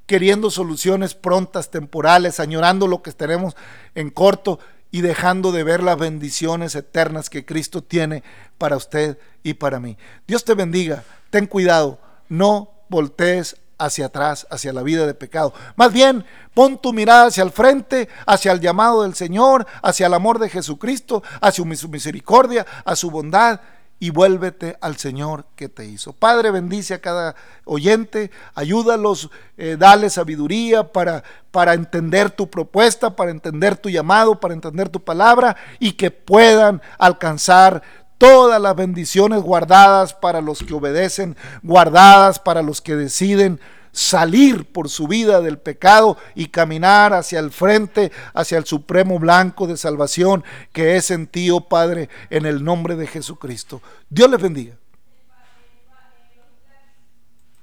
queriendo 0.05 0.51
soluciones 0.51 1.15
prontas, 1.15 1.71
temporales, 1.71 2.41
añorando 2.41 2.87
lo 2.87 3.01
que 3.01 3.13
tenemos 3.13 3.55
en 3.95 4.09
corto 4.09 4.59
y 4.93 5.01
dejando 5.01 5.51
de 5.51 5.63
ver 5.63 5.81
las 5.81 5.97
bendiciones 5.97 6.75
eternas 6.75 7.31
que 7.31 7.45
Cristo 7.45 7.83
tiene 7.83 8.23
para 8.59 8.77
usted 8.77 9.17
y 9.41 9.55
para 9.55 9.79
mí. 9.79 9.97
Dios 10.27 10.45
te 10.45 10.53
bendiga, 10.53 11.03
ten 11.31 11.47
cuidado, 11.47 11.99
no 12.29 12.69
voltees 12.89 13.57
hacia 13.79 14.05
atrás, 14.05 14.45
hacia 14.51 14.71
la 14.71 14.83
vida 14.83 15.07
de 15.07 15.15
pecado. 15.15 15.51
Más 15.77 15.91
bien, 15.91 16.23
pon 16.53 16.79
tu 16.79 16.93
mirada 16.93 17.25
hacia 17.25 17.41
el 17.41 17.49
frente, 17.49 18.07
hacia 18.27 18.51
el 18.51 18.59
llamado 18.59 19.01
del 19.01 19.15
Señor, 19.15 19.65
hacia 19.81 20.05
el 20.05 20.13
amor 20.13 20.37
de 20.37 20.49
Jesucristo, 20.49 21.23
hacia 21.41 21.65
su 21.75 21.89
misericordia, 21.89 22.63
a 22.85 22.95
su 22.95 23.09
bondad 23.09 23.61
y 24.03 24.09
vuélvete 24.09 24.75
al 24.81 24.97
Señor 24.97 25.45
que 25.55 25.69
te 25.69 25.85
hizo. 25.85 26.11
Padre, 26.11 26.51
bendice 26.51 26.93
a 26.93 26.99
cada 26.99 27.37
oyente, 27.63 28.31
ayúdalos, 28.53 29.29
eh, 29.55 29.77
dale 29.79 30.09
sabiduría 30.09 30.91
para, 30.91 31.23
para 31.51 31.73
entender 31.73 32.29
tu 32.29 32.49
propuesta, 32.49 33.15
para 33.15 33.31
entender 33.31 33.77
tu 33.77 33.89
llamado, 33.89 34.41
para 34.41 34.55
entender 34.55 34.89
tu 34.89 35.01
palabra 35.01 35.55
y 35.79 35.93
que 35.93 36.11
puedan 36.11 36.81
alcanzar 36.97 37.81
todas 38.17 38.61
las 38.61 38.75
bendiciones 38.75 39.41
guardadas 39.41 40.13
para 40.13 40.41
los 40.41 40.59
que 40.59 40.73
obedecen, 40.73 41.37
guardadas 41.61 42.39
para 42.39 42.61
los 42.61 42.81
que 42.81 42.97
deciden 42.97 43.61
salir 43.93 44.65
por 44.65 44.89
su 44.89 45.07
vida 45.07 45.39
del 45.39 45.57
pecado 45.57 46.17
y 46.35 46.47
caminar 46.47 47.13
hacia 47.13 47.39
el 47.39 47.51
frente, 47.51 48.11
hacia 48.33 48.57
el 48.57 48.65
supremo 48.65 49.19
blanco 49.19 49.67
de 49.67 49.77
salvación 49.77 50.43
que 50.73 50.97
es 50.97 51.11
en 51.11 51.27
ti, 51.27 51.49
oh 51.49 51.69
Padre, 51.69 52.09
en 52.29 52.45
el 52.45 52.65
nombre 52.65 52.97
de 52.97 53.07
Jesucristo. 53.07 53.81
Dios 54.09 54.29
les 54.29 54.41
bendiga. 54.41 54.82